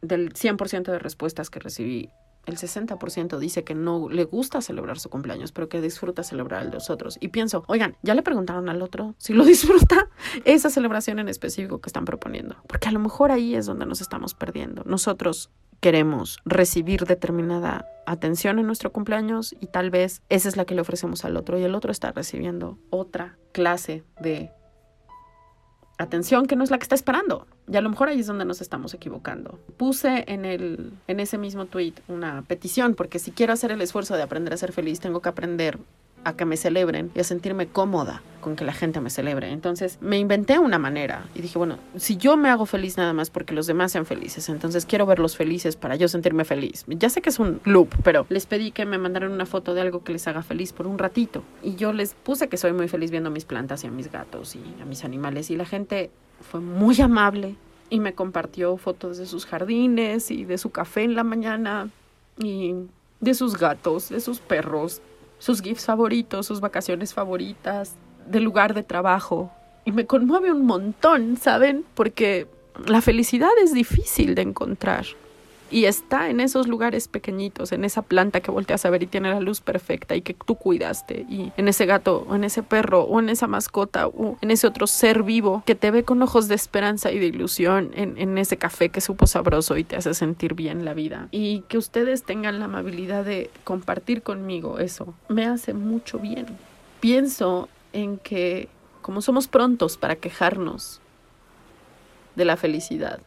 del 0.00 0.32
100% 0.32 0.84
de 0.90 0.98
respuestas 0.98 1.50
que 1.50 1.60
recibí, 1.60 2.10
el 2.46 2.56
60% 2.56 3.38
dice 3.38 3.64
que 3.64 3.74
no 3.74 4.08
le 4.08 4.24
gusta 4.24 4.60
celebrar 4.60 4.98
su 4.98 5.10
cumpleaños, 5.10 5.52
pero 5.52 5.68
que 5.68 5.80
disfruta 5.80 6.22
celebrar 6.22 6.62
el 6.62 6.70
de 6.70 6.76
los 6.76 6.90
otros. 6.90 7.18
Y 7.20 7.28
pienso, 7.28 7.64
oigan, 7.66 7.96
¿ya 8.02 8.14
le 8.14 8.22
preguntaron 8.22 8.68
al 8.68 8.82
otro 8.82 9.14
si 9.18 9.32
lo 9.32 9.44
disfruta 9.46 10.08
esa 10.44 10.70
celebración 10.70 11.18
en 11.18 11.28
específico 11.28 11.80
que 11.80 11.88
están 11.88 12.04
proponiendo? 12.04 12.56
Porque 12.66 12.88
a 12.88 12.92
lo 12.92 13.00
mejor 13.00 13.32
ahí 13.32 13.54
es 13.54 13.66
donde 13.66 13.86
nos 13.86 14.00
estamos 14.00 14.34
perdiendo. 14.34 14.82
Nosotros 14.84 15.50
queremos 15.80 16.38
recibir 16.44 17.04
determinada 17.04 17.86
atención 18.06 18.58
en 18.58 18.66
nuestro 18.66 18.92
cumpleaños 18.92 19.54
y 19.60 19.66
tal 19.66 19.90
vez 19.90 20.22
esa 20.28 20.48
es 20.48 20.56
la 20.56 20.64
que 20.64 20.74
le 20.74 20.80
ofrecemos 20.80 21.24
al 21.24 21.36
otro 21.36 21.58
y 21.58 21.64
el 21.64 21.74
otro 21.74 21.90
está 21.92 22.12
recibiendo 22.12 22.78
otra 22.90 23.36
clase 23.52 24.04
de 24.20 24.50
atención 25.98 26.46
que 26.46 26.56
no 26.56 26.64
es 26.64 26.70
la 26.70 26.78
que 26.78 26.84
está 26.84 26.94
esperando. 26.94 27.46
Y 27.68 27.76
a 27.76 27.80
lo 27.80 27.90
mejor 27.90 28.08
ahí 28.08 28.20
es 28.20 28.26
donde 28.26 28.44
nos 28.44 28.60
estamos 28.60 28.94
equivocando. 28.94 29.58
Puse 29.76 30.24
en, 30.28 30.44
el, 30.44 30.92
en 31.06 31.20
ese 31.20 31.38
mismo 31.38 31.66
tweet 31.66 31.94
una 32.08 32.42
petición, 32.42 32.94
porque 32.94 33.18
si 33.18 33.30
quiero 33.30 33.52
hacer 33.52 33.72
el 33.72 33.80
esfuerzo 33.80 34.16
de 34.16 34.22
aprender 34.22 34.52
a 34.52 34.56
ser 34.56 34.72
feliz, 34.72 35.00
tengo 35.00 35.20
que 35.20 35.28
aprender 35.28 35.78
a 36.26 36.32
que 36.36 36.44
me 36.44 36.56
celebren 36.56 37.12
y 37.14 37.20
a 37.20 37.24
sentirme 37.24 37.68
cómoda 37.68 38.20
con 38.40 38.56
que 38.56 38.64
la 38.64 38.72
gente 38.72 39.00
me 39.00 39.10
celebre. 39.10 39.52
Entonces 39.52 39.96
me 40.00 40.18
inventé 40.18 40.58
una 40.58 40.76
manera 40.76 41.24
y 41.36 41.40
dije, 41.40 41.56
bueno, 41.56 41.78
si 41.96 42.16
yo 42.16 42.36
me 42.36 42.48
hago 42.48 42.66
feliz 42.66 42.96
nada 42.96 43.12
más 43.12 43.30
porque 43.30 43.54
los 43.54 43.68
demás 43.68 43.92
sean 43.92 44.06
felices, 44.06 44.48
entonces 44.48 44.86
quiero 44.86 45.06
verlos 45.06 45.36
felices 45.36 45.76
para 45.76 45.94
yo 45.94 46.08
sentirme 46.08 46.44
feliz. 46.44 46.84
Ya 46.88 47.10
sé 47.10 47.22
que 47.22 47.30
es 47.30 47.38
un 47.38 47.60
loop, 47.64 47.94
pero 48.02 48.26
les 48.28 48.46
pedí 48.46 48.72
que 48.72 48.84
me 48.84 48.98
mandaran 48.98 49.30
una 49.30 49.46
foto 49.46 49.72
de 49.72 49.82
algo 49.82 50.02
que 50.02 50.12
les 50.12 50.26
haga 50.26 50.42
feliz 50.42 50.72
por 50.72 50.88
un 50.88 50.98
ratito. 50.98 51.44
Y 51.62 51.76
yo 51.76 51.92
les 51.92 52.14
puse 52.14 52.48
que 52.48 52.56
soy 52.56 52.72
muy 52.72 52.88
feliz 52.88 53.12
viendo 53.12 53.28
a 53.28 53.32
mis 53.32 53.44
plantas 53.44 53.84
y 53.84 53.86
a 53.86 53.92
mis 53.92 54.10
gatos 54.10 54.56
y 54.56 54.82
a 54.82 54.84
mis 54.84 55.04
animales. 55.04 55.50
Y 55.52 55.56
la 55.56 55.64
gente 55.64 56.10
fue 56.40 56.60
muy 56.60 57.00
amable 57.00 57.54
y 57.88 58.00
me 58.00 58.14
compartió 58.14 58.76
fotos 58.78 59.16
de 59.18 59.26
sus 59.26 59.46
jardines 59.46 60.32
y 60.32 60.44
de 60.44 60.58
su 60.58 60.70
café 60.70 61.04
en 61.04 61.14
la 61.14 61.22
mañana 61.22 61.88
y 62.36 62.74
de 63.20 63.34
sus 63.34 63.56
gatos, 63.56 64.08
de 64.08 64.20
sus 64.20 64.40
perros, 64.40 65.00
sus 65.38 65.62
gifs 65.62 65.84
favoritos, 65.84 66.46
sus 66.46 66.60
vacaciones 66.60 67.14
favoritas, 67.14 67.94
del 68.26 68.44
lugar 68.44 68.74
de 68.74 68.82
trabajo. 68.82 69.52
Y 69.84 69.92
me 69.92 70.06
conmueve 70.06 70.52
un 70.52 70.66
montón, 70.66 71.36
¿saben? 71.36 71.84
Porque 71.94 72.48
la 72.86 73.00
felicidad 73.00 73.50
es 73.62 73.72
difícil 73.72 74.34
de 74.34 74.42
encontrar. 74.42 75.06
Y 75.70 75.86
está 75.86 76.30
en 76.30 76.40
esos 76.40 76.68
lugares 76.68 77.08
pequeñitos, 77.08 77.72
en 77.72 77.84
esa 77.84 78.02
planta 78.02 78.40
que 78.40 78.50
volteas 78.50 78.84
a 78.84 78.90
ver 78.90 79.02
y 79.02 79.06
tiene 79.06 79.30
la 79.30 79.40
luz 79.40 79.60
perfecta 79.60 80.14
y 80.14 80.22
que 80.22 80.34
tú 80.34 80.54
cuidaste, 80.54 81.26
y 81.28 81.52
en 81.56 81.68
ese 81.68 81.86
gato, 81.86 82.24
o 82.28 82.34
en 82.36 82.44
ese 82.44 82.62
perro, 82.62 83.02
o 83.02 83.18
en 83.18 83.28
esa 83.28 83.46
mascota, 83.46 84.06
o 84.06 84.38
en 84.40 84.50
ese 84.50 84.66
otro 84.66 84.86
ser 84.86 85.22
vivo 85.24 85.64
que 85.66 85.74
te 85.74 85.90
ve 85.90 86.04
con 86.04 86.22
ojos 86.22 86.48
de 86.48 86.54
esperanza 86.54 87.10
y 87.10 87.18
de 87.18 87.26
ilusión, 87.26 87.90
en, 87.94 88.16
en 88.18 88.38
ese 88.38 88.56
café 88.56 88.90
que 88.90 89.00
supo 89.00 89.26
sabroso 89.26 89.76
y 89.76 89.84
te 89.84 89.96
hace 89.96 90.14
sentir 90.14 90.54
bien 90.54 90.84
la 90.84 90.94
vida. 90.94 91.28
Y 91.32 91.60
que 91.68 91.78
ustedes 91.78 92.22
tengan 92.22 92.58
la 92.58 92.66
amabilidad 92.66 93.24
de 93.24 93.50
compartir 93.64 94.22
conmigo 94.22 94.78
eso, 94.78 95.14
me 95.28 95.46
hace 95.46 95.74
mucho 95.74 96.18
bien. 96.18 96.46
Pienso 97.00 97.68
en 97.92 98.18
que, 98.18 98.68
como 99.02 99.20
somos 99.20 99.48
prontos 99.48 99.96
para 99.96 100.16
quejarnos 100.16 101.00
de 102.36 102.44
la 102.44 102.56
felicidad, 102.56 103.20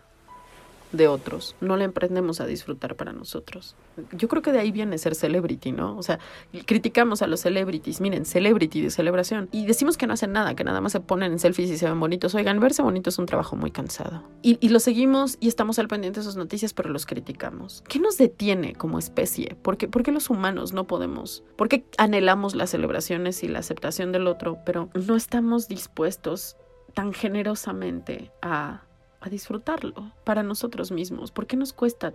de 0.92 1.08
otros, 1.08 1.56
no 1.62 1.78
le 1.78 1.86
emprendemos 1.86 2.42
a 2.42 2.46
disfrutar 2.46 2.96
para 2.96 3.14
nosotros. 3.14 3.76
Yo 4.12 4.28
creo 4.28 4.42
que 4.42 4.52
de 4.52 4.60
ahí 4.60 4.72
viene 4.72 4.98
ser 4.98 5.16
celebrity, 5.16 5.72
¿no? 5.72 5.98
O 5.98 6.04
sea, 6.04 6.20
criticamos 6.66 7.22
a 7.22 7.28
los 7.28 7.42
celebrities, 7.42 8.02
miren, 8.02 8.26
celebrity 8.26 8.82
de 8.82 8.90
celebración, 8.90 9.50
y 9.52 9.66
decimos 9.66 9.98
que 9.98 10.08
no 10.08 10.14
hacen 10.14 10.32
nada, 10.32 10.56
que 10.56 10.64
nada 10.64 10.82
más 10.82 10.92
se 10.92 11.00
ponen 11.00 11.34
en 11.34 11.40
selfies 11.40 11.70
y 11.70 11.78
se 11.78 11.88
ven 11.88 12.00
bonitos. 12.00 12.34
Oigan, 12.36 12.60
verse 12.60 12.82
bonito 12.82 13.10
es 13.10 13.20
un 13.20 13.26
trabajo 13.26 13.56
muy 13.56 13.72
cansado. 13.72 14.24
Y, 14.42 14.58
y 14.62 14.70
lo 14.70 14.80
seguimos 14.80 15.38
y 15.40 15.48
estamos 15.48 15.80
al 15.80 15.88
pendiente 15.88 16.22
de 16.22 16.24
sus 16.24 16.36
noticias, 16.36 16.74
pero 16.74 16.90
los 16.90 17.06
criticamos. 17.06 17.84
¿Qué 17.88 18.00
nos 18.00 18.18
detiene 18.18 18.74
como 18.74 18.98
especie? 19.00 19.56
¿Por 19.62 19.78
qué, 19.78 19.88
¿Por 19.88 20.04
qué 20.04 20.12
los 20.12 20.30
humanos 20.30 20.74
no 20.74 20.88
podemos? 20.88 21.44
¿Por 21.56 21.70
qué 21.70 21.86
anhelamos 21.98 22.56
las 22.56 22.72
celebraciones 22.72 23.44
y 23.44 23.48
la 23.48 23.60
aceptación 23.60 24.12
del 24.12 24.28
otro, 24.28 24.60
pero 24.66 24.90
no 24.94 25.16
estamos 25.16 25.68
dispuestos 25.68 26.58
tan 26.94 27.14
generosamente 27.14 28.32
a 28.42 28.84
a 29.22 29.30
disfrutarlo 29.30 30.14
para 30.24 30.44
nosotros 30.44 30.92
mismos. 30.92 31.32
¿Por 31.32 31.48
qué 31.48 31.58
nos 31.58 31.74
cuesta 31.74 32.14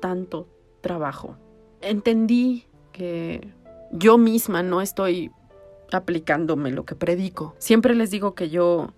tanto 0.00 0.48
trabajo? 0.80 1.36
Entendí 1.80 2.66
que 2.92 3.52
yo 3.92 4.18
misma 4.18 4.62
no 4.62 4.80
estoy 4.80 5.30
aplicándome 5.92 6.72
lo 6.72 6.84
que 6.84 6.94
predico. 6.94 7.54
Siempre 7.58 7.94
les 7.94 8.10
digo 8.10 8.34
que 8.34 8.48
yo 8.50 8.92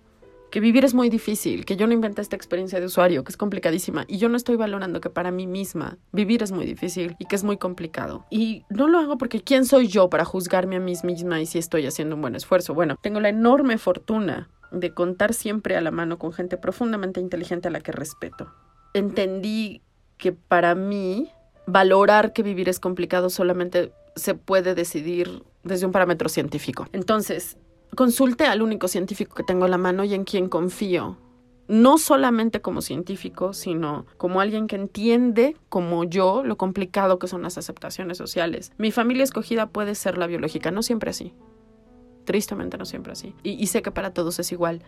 que 0.49 0.59
vivir 0.59 0.83
es 0.83 0.93
muy 0.93 1.09
difícil, 1.09 1.65
que 1.65 1.75
yo 1.75 1.87
no 1.87 1.93
inventé 1.93 2.21
esta 2.21 2.35
experiencia 2.35 2.79
de 2.79 2.87
usuario, 2.87 3.23
que 3.23 3.31
es 3.31 3.37
complicadísima, 3.37 4.05
y 4.07 4.17
yo 4.17 4.29
no 4.29 4.37
estoy 4.37 4.55
valorando 4.55 4.99
que 5.01 5.09
para 5.09 5.31
mí 5.31 5.47
misma 5.47 5.97
vivir 6.11 6.43
es 6.43 6.51
muy 6.51 6.65
difícil 6.65 7.15
y 7.19 7.25
que 7.25 7.35
es 7.35 7.43
muy 7.43 7.57
complicado. 7.57 8.25
Y 8.29 8.65
no 8.69 8.87
lo 8.87 8.99
hago 8.99 9.17
porque 9.17 9.41
¿quién 9.41 9.65
soy 9.65 9.87
yo 9.87 10.09
para 10.09 10.25
juzgarme 10.25 10.77
a 10.77 10.79
mí 10.79 10.93
misma 11.03 11.41
y 11.41 11.45
si 11.45 11.59
estoy 11.59 11.85
haciendo 11.85 12.15
un 12.15 12.21
buen 12.21 12.35
esfuerzo? 12.35 12.73
Bueno, 12.73 12.95
tengo 13.01 13.19
la 13.19 13.29
enorme 13.29 13.77
fortuna 13.77 14.49
de 14.71 14.93
contar 14.93 15.33
siempre 15.33 15.75
a 15.75 15.81
la 15.81 15.91
mano 15.91 16.17
con 16.17 16.33
gente 16.33 16.57
profundamente 16.57 17.19
inteligente 17.19 17.67
a 17.67 17.71
la 17.71 17.81
que 17.81 17.91
respeto. 17.91 18.51
Entendí 18.93 19.81
que 20.17 20.31
para 20.31 20.75
mí 20.75 21.31
valorar 21.65 22.33
que 22.33 22.43
vivir 22.43 22.69
es 22.69 22.79
complicado 22.79 23.29
solamente 23.29 23.91
se 24.15 24.35
puede 24.35 24.75
decidir 24.75 25.43
desde 25.63 25.85
un 25.85 25.91
parámetro 25.91 26.29
científico. 26.29 26.87
Entonces, 26.91 27.57
consulte 27.95 28.45
al 28.45 28.61
único 28.61 28.87
científico 28.87 29.35
que 29.35 29.43
tengo 29.43 29.65
a 29.65 29.69
la 29.69 29.77
mano 29.77 30.03
y 30.03 30.13
en 30.13 30.23
quien 30.23 30.49
confío. 30.49 31.17
No 31.67 31.99
solamente 31.99 32.61
como 32.61 32.81
científico, 32.81 33.53
sino 33.53 34.07
como 34.17 34.41
alguien 34.41 34.65
que 34.65 34.75
entiende, 34.75 35.55
como 35.69 36.03
yo, 36.03 36.43
lo 36.43 36.57
complicado 36.57 37.19
que 37.19 37.27
son 37.27 37.43
las 37.43 37.59
aceptaciones 37.59 38.17
sociales. 38.17 38.71
Mi 38.79 38.91
familia 38.91 39.23
escogida 39.23 39.67
puede 39.67 39.93
ser 39.93 40.17
la 40.17 40.25
biológica, 40.25 40.71
no 40.71 40.81
siempre 40.81 41.11
así. 41.11 41.33
Tristemente 42.29 42.77
no 42.77 42.85
siempre 42.85 43.13
así. 43.13 43.33
Y, 43.41 43.65
sé 43.65 43.81
que 43.81 43.89
para 43.89 44.13
todos 44.13 44.37
es 44.37 44.51
igual 44.51 44.83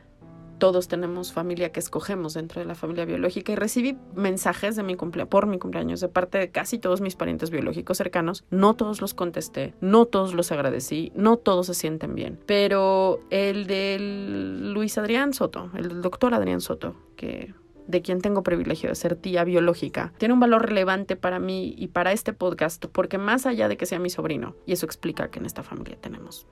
todos 0.60 0.88
tenemos 0.88 1.34
familia 1.34 1.72
que 1.72 1.80
escogemos 1.80 2.36
dentro 2.36 2.62
de 2.62 2.68
la 2.68 2.76
familia 2.76 3.04
biológica 3.06 3.52
y 3.52 3.56
recibí 3.56 3.98
mensajes 4.14 4.76
de 4.76 4.84
mi 4.84 4.94
cumple 4.96 5.26
por 5.26 5.48
mi 5.48 5.58
cumpleaños 5.58 6.02
de 6.02 6.08
parte 6.08 6.38
de 6.38 6.52
casi 6.52 6.78
todos 6.78 7.02
mis 7.02 7.16
parientes 7.16 7.50
biológicos 7.50 7.98
cercanos. 7.98 8.44
No 8.52 8.76
todos 8.76 9.02
los 9.02 9.16
contesté, 9.16 9.74
no 9.82 10.06
todos 10.06 10.36
los 10.36 10.52
agradecí, 10.52 11.12
no 11.16 11.38
todos 11.38 11.66
se 11.66 11.74
sienten 11.74 12.14
bien. 12.14 12.40
Pero 12.46 13.22
el 13.32 13.66
del 13.66 14.72
Luis 14.72 15.00
Adrián 15.00 15.34
Soto, 15.34 15.72
el 15.76 16.00
doctor 16.04 16.36
Adrián 16.36 16.62
Soto, 16.62 16.96
que 17.16 17.56
de 17.88 18.04
quien 18.04 18.22
tengo 18.22 18.44
privilegio 18.44 18.90
de 18.90 18.96
ser 18.96 19.16
tía 19.16 19.44
biológica, 19.44 20.14
tiene 20.20 20.36
un 20.36 20.40
valor 20.40 20.68
relevante 20.68 21.16
para 21.16 21.40
mí 21.40 21.74
y 21.76 21.88
para 21.88 22.12
este 22.12 22.34
podcast 22.34 22.86
porque 22.86 23.18
más 23.18 23.48
allá 23.48 23.68
de 23.68 23.78
que 23.78 23.88
sea 23.88 23.98
mi 23.98 24.12
sobrino, 24.12 24.56
y 24.68 24.74
eso 24.74 24.86
explica 24.86 25.32
que 25.32 25.40
en 25.40 25.48
esta 25.48 25.64
familia 25.64 25.98
tenemos 26.00 26.46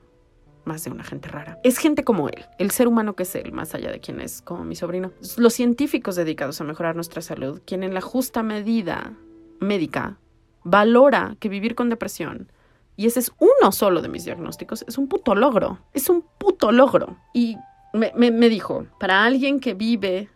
más 0.70 0.84
de 0.84 0.92
una 0.92 1.04
gente 1.04 1.28
rara. 1.30 1.60
Es 1.64 1.80
gente 1.80 2.04
como 2.04 2.30
él, 2.30 2.46
el 2.60 2.70
ser 2.70 2.88
humano 2.88 3.16
que 3.16 3.24
es 3.24 3.36
él, 3.36 3.52
más 3.52 3.74
allá 3.74 3.92
de 3.92 4.00
quien 4.00 4.22
es 4.22 4.44
como 4.44 4.64
mi 4.64 4.76
sobrino. 4.76 5.12
Los 5.38 5.54
científicos 5.56 6.16
dedicados 6.16 6.62
a 6.62 6.64
mejorar 6.64 6.96
nuestra 6.96 7.22
salud, 7.22 7.62
quien 7.66 7.82
en 7.84 7.96
la 7.96 8.02
justa 8.02 8.44
medida 8.44 9.14
médica 9.60 10.18
valora 10.64 11.36
que 11.40 11.50
vivir 11.50 11.74
con 11.74 11.90
depresión, 11.90 12.52
y 12.96 13.08
ese 13.08 13.22
es 13.22 13.32
uno 13.40 13.72
solo 13.72 14.02
de 14.02 14.10
mis 14.10 14.26
diagnósticos, 14.26 14.86
es 14.88 14.98
un 14.98 15.08
puto 15.08 15.34
logro, 15.34 15.80
es 15.94 16.10
un 16.10 16.22
puto 16.38 16.72
logro. 16.72 17.18
Y 17.34 17.56
me, 17.94 18.12
me 18.14 18.50
dijo, 18.50 18.86
para 19.00 19.24
alguien 19.24 19.60
que 19.60 19.74
vive, 19.74 20.30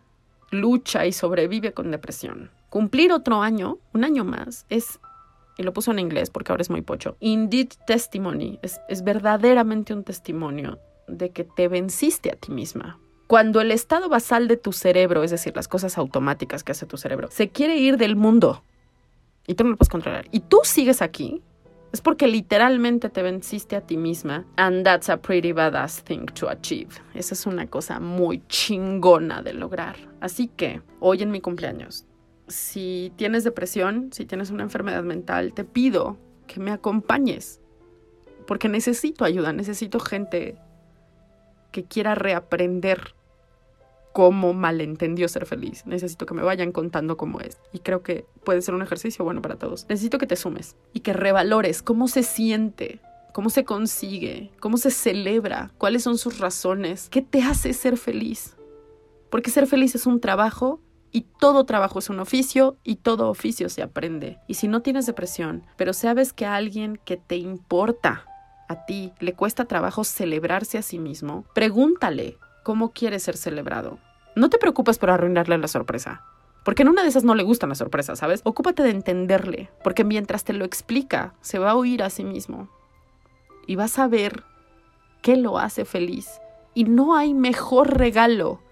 lucha 0.50 1.06
y 1.06 1.12
sobrevive 1.12 1.72
con 1.72 1.90
depresión, 1.90 2.50
cumplir 2.70 3.12
otro 3.12 3.42
año, 3.42 3.78
un 3.92 4.02
año 4.02 4.24
más, 4.24 4.66
es 4.70 4.98
y 5.56 5.62
lo 5.62 5.72
puso 5.72 5.92
en 5.92 5.98
inglés 5.98 6.30
porque 6.30 6.52
ahora 6.52 6.62
es 6.62 6.70
muy 6.70 6.82
pocho. 6.82 7.16
Indeed 7.20 7.68
testimony 7.86 8.58
es, 8.62 8.80
es 8.88 9.04
verdaderamente 9.04 9.94
un 9.94 10.04
testimonio 10.04 10.78
de 11.06 11.30
que 11.30 11.44
te 11.44 11.68
venciste 11.68 12.30
a 12.30 12.36
ti 12.36 12.50
misma. 12.52 12.98
Cuando 13.26 13.60
el 13.60 13.70
estado 13.70 14.08
basal 14.08 14.48
de 14.48 14.56
tu 14.56 14.72
cerebro, 14.72 15.22
es 15.22 15.30
decir, 15.30 15.54
las 15.56 15.68
cosas 15.68 15.96
automáticas 15.96 16.62
que 16.62 16.72
hace 16.72 16.86
tu 16.86 16.96
cerebro, 16.96 17.28
se 17.30 17.48
quiere 17.48 17.76
ir 17.76 17.96
del 17.96 18.16
mundo 18.16 18.62
y 19.46 19.54
tú 19.54 19.64
no 19.64 19.70
lo 19.70 19.76
puedes 19.76 19.90
controlar 19.90 20.26
y 20.30 20.40
tú 20.40 20.60
sigues 20.64 21.02
aquí, 21.02 21.42
es 21.92 22.00
porque 22.00 22.26
literalmente 22.26 23.08
te 23.08 23.22
venciste 23.22 23.76
a 23.76 23.80
ti 23.80 23.96
misma. 23.96 24.44
And 24.56 24.84
that's 24.84 25.08
a 25.08 25.16
pretty 25.16 25.52
badass 25.52 26.02
thing 26.02 26.26
to 26.34 26.50
achieve. 26.50 26.90
Esa 27.14 27.34
es 27.34 27.46
una 27.46 27.68
cosa 27.68 28.00
muy 28.00 28.42
chingona 28.48 29.42
de 29.42 29.52
lograr. 29.52 29.94
Así 30.20 30.48
que 30.48 30.82
hoy 30.98 31.22
en 31.22 31.30
mi 31.30 31.40
cumpleaños 31.40 32.04
si 32.48 33.12
tienes 33.16 33.44
depresión, 33.44 34.10
si 34.12 34.24
tienes 34.24 34.50
una 34.50 34.62
enfermedad 34.62 35.02
mental, 35.02 35.54
te 35.54 35.64
pido 35.64 36.18
que 36.46 36.60
me 36.60 36.70
acompañes, 36.70 37.60
porque 38.46 38.68
necesito 38.68 39.24
ayuda, 39.24 39.52
necesito 39.52 39.98
gente 40.00 40.56
que 41.72 41.84
quiera 41.84 42.14
reaprender 42.14 43.14
cómo 44.14 44.54
malentendió 44.54 45.26
ser 45.26 45.44
feliz. 45.44 45.84
Necesito 45.86 46.24
que 46.24 46.34
me 46.34 46.44
vayan 46.44 46.70
contando 46.70 47.16
cómo 47.16 47.40
es. 47.40 47.58
Y 47.72 47.80
creo 47.80 48.04
que 48.04 48.26
puede 48.44 48.62
ser 48.62 48.74
un 48.74 48.82
ejercicio 48.82 49.24
bueno 49.24 49.42
para 49.42 49.56
todos. 49.56 49.86
Necesito 49.88 50.18
que 50.18 50.28
te 50.28 50.36
sumes 50.36 50.76
y 50.92 51.00
que 51.00 51.12
revalores 51.12 51.82
cómo 51.82 52.06
se 52.06 52.22
siente, 52.22 53.00
cómo 53.32 53.50
se 53.50 53.64
consigue, 53.64 54.52
cómo 54.60 54.76
se 54.76 54.92
celebra, 54.92 55.72
cuáles 55.78 56.04
son 56.04 56.16
sus 56.16 56.38
razones, 56.38 57.08
qué 57.10 57.22
te 57.22 57.42
hace 57.42 57.72
ser 57.72 57.96
feliz. 57.96 58.54
Porque 59.30 59.50
ser 59.50 59.66
feliz 59.66 59.96
es 59.96 60.06
un 60.06 60.20
trabajo 60.20 60.80
y 61.14 61.20
todo 61.38 61.64
trabajo 61.64 62.00
es 62.00 62.10
un 62.10 62.18
oficio 62.18 62.76
y 62.82 62.96
todo 62.96 63.30
oficio 63.30 63.68
se 63.68 63.84
aprende. 63.84 64.40
Y 64.48 64.54
si 64.54 64.66
no 64.66 64.82
tienes 64.82 65.06
depresión, 65.06 65.64
pero 65.76 65.92
sabes 65.92 66.32
que 66.32 66.44
a 66.44 66.56
alguien 66.56 66.98
que 67.04 67.16
te 67.16 67.36
importa 67.36 68.26
a 68.68 68.84
ti 68.84 69.12
le 69.20 69.32
cuesta 69.32 69.66
trabajo 69.66 70.02
celebrarse 70.02 70.76
a 70.76 70.82
sí 70.82 70.98
mismo, 70.98 71.44
pregúntale 71.54 72.36
cómo 72.64 72.90
quiere 72.90 73.20
ser 73.20 73.36
celebrado. 73.36 74.00
No 74.34 74.50
te 74.50 74.58
preocupes 74.58 74.98
por 74.98 75.10
arruinarle 75.10 75.56
la 75.56 75.68
sorpresa. 75.68 76.24
Porque 76.64 76.82
en 76.82 76.88
una 76.88 77.02
de 77.02 77.10
esas 77.10 77.22
no 77.22 77.36
le 77.36 77.44
gustan 77.44 77.68
las 77.68 77.78
sorpresas, 77.78 78.18
¿sabes? 78.18 78.40
Ocúpate 78.42 78.82
de 78.82 78.90
entenderle, 78.90 79.70
porque 79.84 80.02
mientras 80.02 80.42
te 80.42 80.52
lo 80.52 80.64
explica, 80.64 81.34
se 81.42 81.60
va 81.60 81.70
a 81.70 81.76
oír 81.76 82.02
a 82.02 82.10
sí 82.10 82.24
mismo. 82.24 82.68
Y 83.68 83.76
vas 83.76 84.00
a 84.00 84.08
ver 84.08 84.42
qué 85.22 85.36
lo 85.36 85.58
hace 85.58 85.84
feliz. 85.84 86.40
Y 86.74 86.84
no 86.84 87.14
hay 87.14 87.34
mejor 87.34 87.96
regalo 87.96 88.63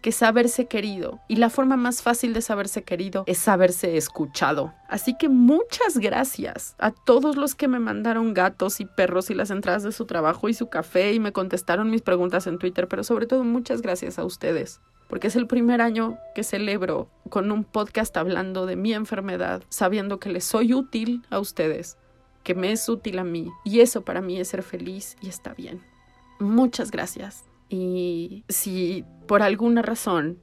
que 0.00 0.12
saberse 0.12 0.66
querido. 0.66 1.20
Y 1.28 1.36
la 1.36 1.50
forma 1.50 1.76
más 1.76 2.02
fácil 2.02 2.32
de 2.32 2.42
saberse 2.42 2.82
querido 2.82 3.24
es 3.26 3.38
saberse 3.38 3.96
escuchado. 3.96 4.74
Así 4.88 5.16
que 5.18 5.28
muchas 5.28 5.98
gracias 5.98 6.74
a 6.78 6.90
todos 6.90 7.36
los 7.36 7.54
que 7.54 7.68
me 7.68 7.78
mandaron 7.78 8.34
gatos 8.34 8.80
y 8.80 8.86
perros 8.86 9.30
y 9.30 9.34
las 9.34 9.50
entradas 9.50 9.82
de 9.82 9.92
su 9.92 10.06
trabajo 10.06 10.48
y 10.48 10.54
su 10.54 10.68
café 10.68 11.12
y 11.12 11.20
me 11.20 11.32
contestaron 11.32 11.90
mis 11.90 12.02
preguntas 12.02 12.46
en 12.46 12.58
Twitter, 12.58 12.88
pero 12.88 13.04
sobre 13.04 13.26
todo 13.26 13.44
muchas 13.44 13.82
gracias 13.82 14.18
a 14.18 14.24
ustedes. 14.24 14.80
Porque 15.08 15.28
es 15.28 15.36
el 15.36 15.46
primer 15.46 15.80
año 15.80 16.18
que 16.34 16.44
celebro 16.44 17.08
con 17.30 17.50
un 17.50 17.64
podcast 17.64 18.16
hablando 18.16 18.66
de 18.66 18.76
mi 18.76 18.92
enfermedad, 18.92 19.62
sabiendo 19.70 20.20
que 20.20 20.28
les 20.28 20.44
soy 20.44 20.74
útil 20.74 21.22
a 21.30 21.38
ustedes, 21.38 21.96
que 22.42 22.54
me 22.54 22.72
es 22.72 22.88
útil 22.88 23.18
a 23.18 23.24
mí. 23.24 23.50
Y 23.64 23.80
eso 23.80 24.02
para 24.02 24.20
mí 24.20 24.38
es 24.38 24.48
ser 24.48 24.62
feliz 24.62 25.16
y 25.22 25.28
está 25.28 25.54
bien. 25.54 25.80
Muchas 26.38 26.90
gracias. 26.90 27.47
Y 27.68 28.44
si 28.48 29.04
por 29.26 29.42
alguna 29.42 29.82
razón 29.82 30.38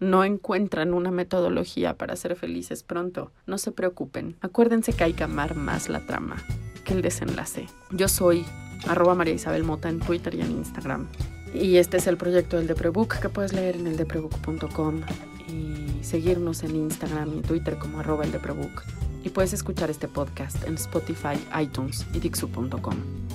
no 0.00 0.24
encuentran 0.24 0.94
una 0.94 1.10
metodología 1.10 1.96
para 1.96 2.16
ser 2.16 2.36
felices 2.36 2.82
pronto, 2.82 3.32
no 3.46 3.58
se 3.58 3.72
preocupen. 3.72 4.36
Acuérdense 4.40 4.92
que 4.92 5.04
hay 5.04 5.12
que 5.12 5.24
amar 5.24 5.54
más 5.54 5.88
la 5.88 6.04
trama 6.06 6.36
que 6.84 6.94
el 6.94 7.02
desenlace. 7.02 7.66
Yo 7.90 8.08
soy 8.08 8.44
arroba 8.86 9.14
María 9.14 9.34
Isabel 9.34 9.64
Mota 9.64 9.88
en 9.88 10.00
Twitter 10.00 10.34
y 10.34 10.40
en 10.40 10.50
Instagram. 10.50 11.08
Y 11.54 11.76
este 11.76 11.96
es 11.96 12.06
el 12.06 12.16
proyecto 12.16 12.56
del 12.56 12.66
Deprebook 12.66 13.18
que 13.20 13.28
puedes 13.28 13.52
leer 13.52 13.76
en 13.76 13.86
el 13.86 13.96
deprebook.com 13.96 15.00
y 15.48 16.04
seguirnos 16.04 16.62
en 16.62 16.76
Instagram 16.76 17.38
y 17.38 17.40
Twitter 17.40 17.78
como 17.78 18.00
arroba 18.00 18.24
el 18.24 18.32
Deprebook. 18.32 18.82
Y 19.24 19.30
puedes 19.30 19.52
escuchar 19.52 19.90
este 19.90 20.06
podcast 20.06 20.62
en 20.66 20.74
Spotify, 20.74 21.36
iTunes 21.60 22.06
y 22.12 22.20
Dixu.com. 22.20 23.25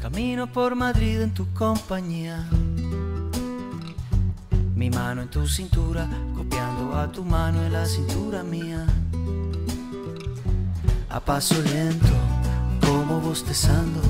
Camino 0.00 0.50
por 0.50 0.74
Madrid 0.74 1.20
en 1.20 1.34
tu 1.34 1.52
compañía. 1.52 2.48
Mi 4.74 4.88
mano 4.88 5.20
en 5.20 5.28
tu 5.28 5.46
cintura, 5.46 6.08
copiando 6.34 6.96
a 6.96 7.12
tu 7.12 7.22
mano 7.22 7.62
en 7.62 7.70
la 7.70 7.84
cintura 7.84 8.42
mía. 8.42 8.86
A 11.10 11.20
paso 11.20 11.60
lento, 11.60 12.14
como 12.80 13.20
bostezando, 13.20 14.00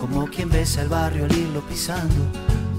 como 0.00 0.26
quien 0.26 0.50
besa 0.50 0.82
el 0.82 0.88
barrio 0.88 1.26
al 1.26 1.32
irlo 1.32 1.60
pisando, 1.60 2.24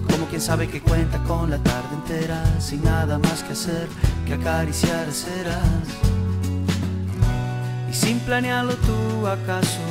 como 0.10 0.26
quien 0.26 0.42
sabe 0.42 0.68
que 0.68 0.82
cuenta 0.82 1.24
con 1.24 1.50
la 1.50 1.58
tarde 1.58 1.96
entera, 1.96 2.44
sin 2.60 2.84
nada 2.84 3.18
más 3.18 3.44
que 3.44 3.54
hacer 3.54 3.88
que 4.28 4.34
acariciar 4.34 5.10
ceras. 5.14 5.64
Y 7.90 7.94
sin 7.94 8.20
planearlo 8.20 8.76
tú 8.76 9.26
acaso 9.26 9.91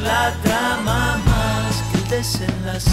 la 0.00 0.32
trama 0.42 1.18
más 1.24 1.82
que 1.90 2.16
desenlace. 2.16 2.90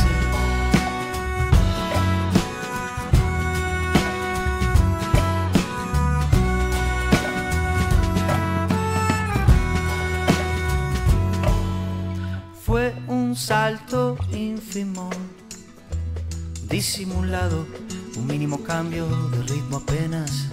Fue 12.65 12.93
un 13.07 13.35
salto 13.35 14.15
ínfimo, 14.31 15.09
disimulado, 16.69 17.65
un 18.15 18.27
mínimo 18.27 18.63
cambio 18.63 19.07
de 19.31 19.41
ritmo 19.43 19.77
apenas 19.77 20.48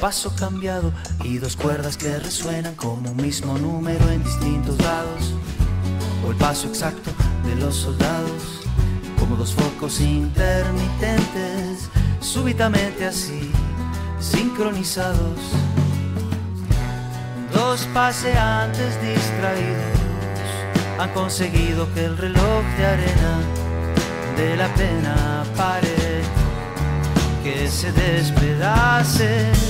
paso 0.00 0.34
cambiado 0.34 0.92
y 1.22 1.36
dos 1.36 1.56
cuerdas 1.56 1.98
que 1.98 2.18
resuenan 2.18 2.74
como 2.74 3.10
un 3.10 3.16
mismo 3.18 3.58
número 3.58 4.10
en 4.10 4.24
distintos 4.24 4.78
lados. 4.78 5.34
O 6.26 6.30
el 6.30 6.36
paso 6.38 6.68
exacto 6.68 7.10
de 7.44 7.54
los 7.56 7.74
soldados, 7.76 8.62
como 9.18 9.36
dos 9.36 9.52
focos 9.52 10.00
intermitentes, 10.00 11.90
súbitamente 12.20 13.06
así, 13.06 13.50
sincronizados. 14.20 15.38
Dos 17.52 17.86
paseantes 17.92 18.98
distraídos 19.02 19.98
han 20.98 21.10
conseguido 21.10 21.92
que 21.92 22.06
el 22.06 22.16
reloj 22.16 22.64
de 22.78 22.86
arena 22.86 23.38
de 24.38 24.56
la 24.56 24.74
pena 24.74 25.44
pare, 25.56 26.22
que 27.44 27.68
se 27.68 27.92
despedace 27.92 29.69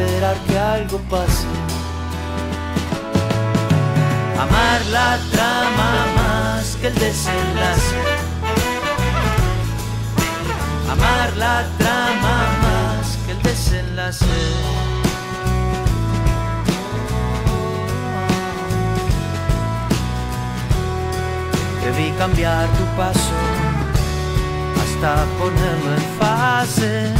esperar 0.00 0.36
que 0.46 0.58
algo 0.58 0.98
pase. 1.10 1.46
Amar 4.38 4.80
la 4.92 5.18
trama 5.32 5.90
más 6.16 6.76
que 6.80 6.86
el 6.88 6.94
desenlace. 6.94 7.96
Amar 10.90 11.36
la 11.36 11.66
trama 11.78 12.36
más 12.64 13.18
que 13.26 13.32
el 13.32 13.42
desenlace. 13.42 14.26
Debí 21.84 22.10
cambiar 22.12 22.68
tu 22.68 22.84
paso 22.96 23.34
hasta 24.82 25.24
ponerlo 25.38 25.94
en 25.94 26.18
fase 26.18 27.19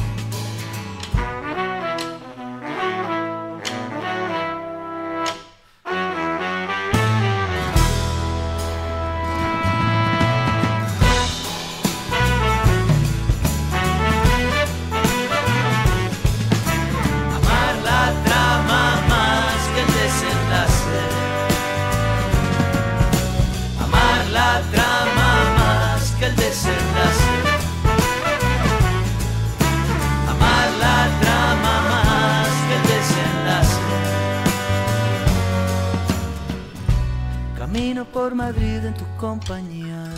Compañía. 39.21 40.11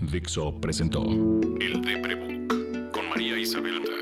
Dixo 0.00 0.58
presentó 0.62 1.04
El 1.60 1.82
Deprebook 1.82 2.90
con 2.90 3.08
María 3.10 3.38
Isabel 3.38 3.80
Mota. 3.80 3.92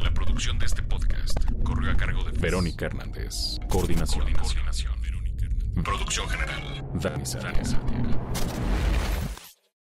La 0.00 0.12
producción 0.12 0.58
de 0.58 0.66
este 0.66 0.82
podcast 0.82 1.38
corre 1.62 1.92
a 1.92 1.96
cargo 1.96 2.24
de 2.24 2.32
Verónica 2.32 2.86
Hernández. 2.86 3.58
Coordinación. 3.68 4.26
Producción 5.84 6.28
general. 6.28 6.84
Dani 6.94 7.24
Sánchez. 7.24 7.76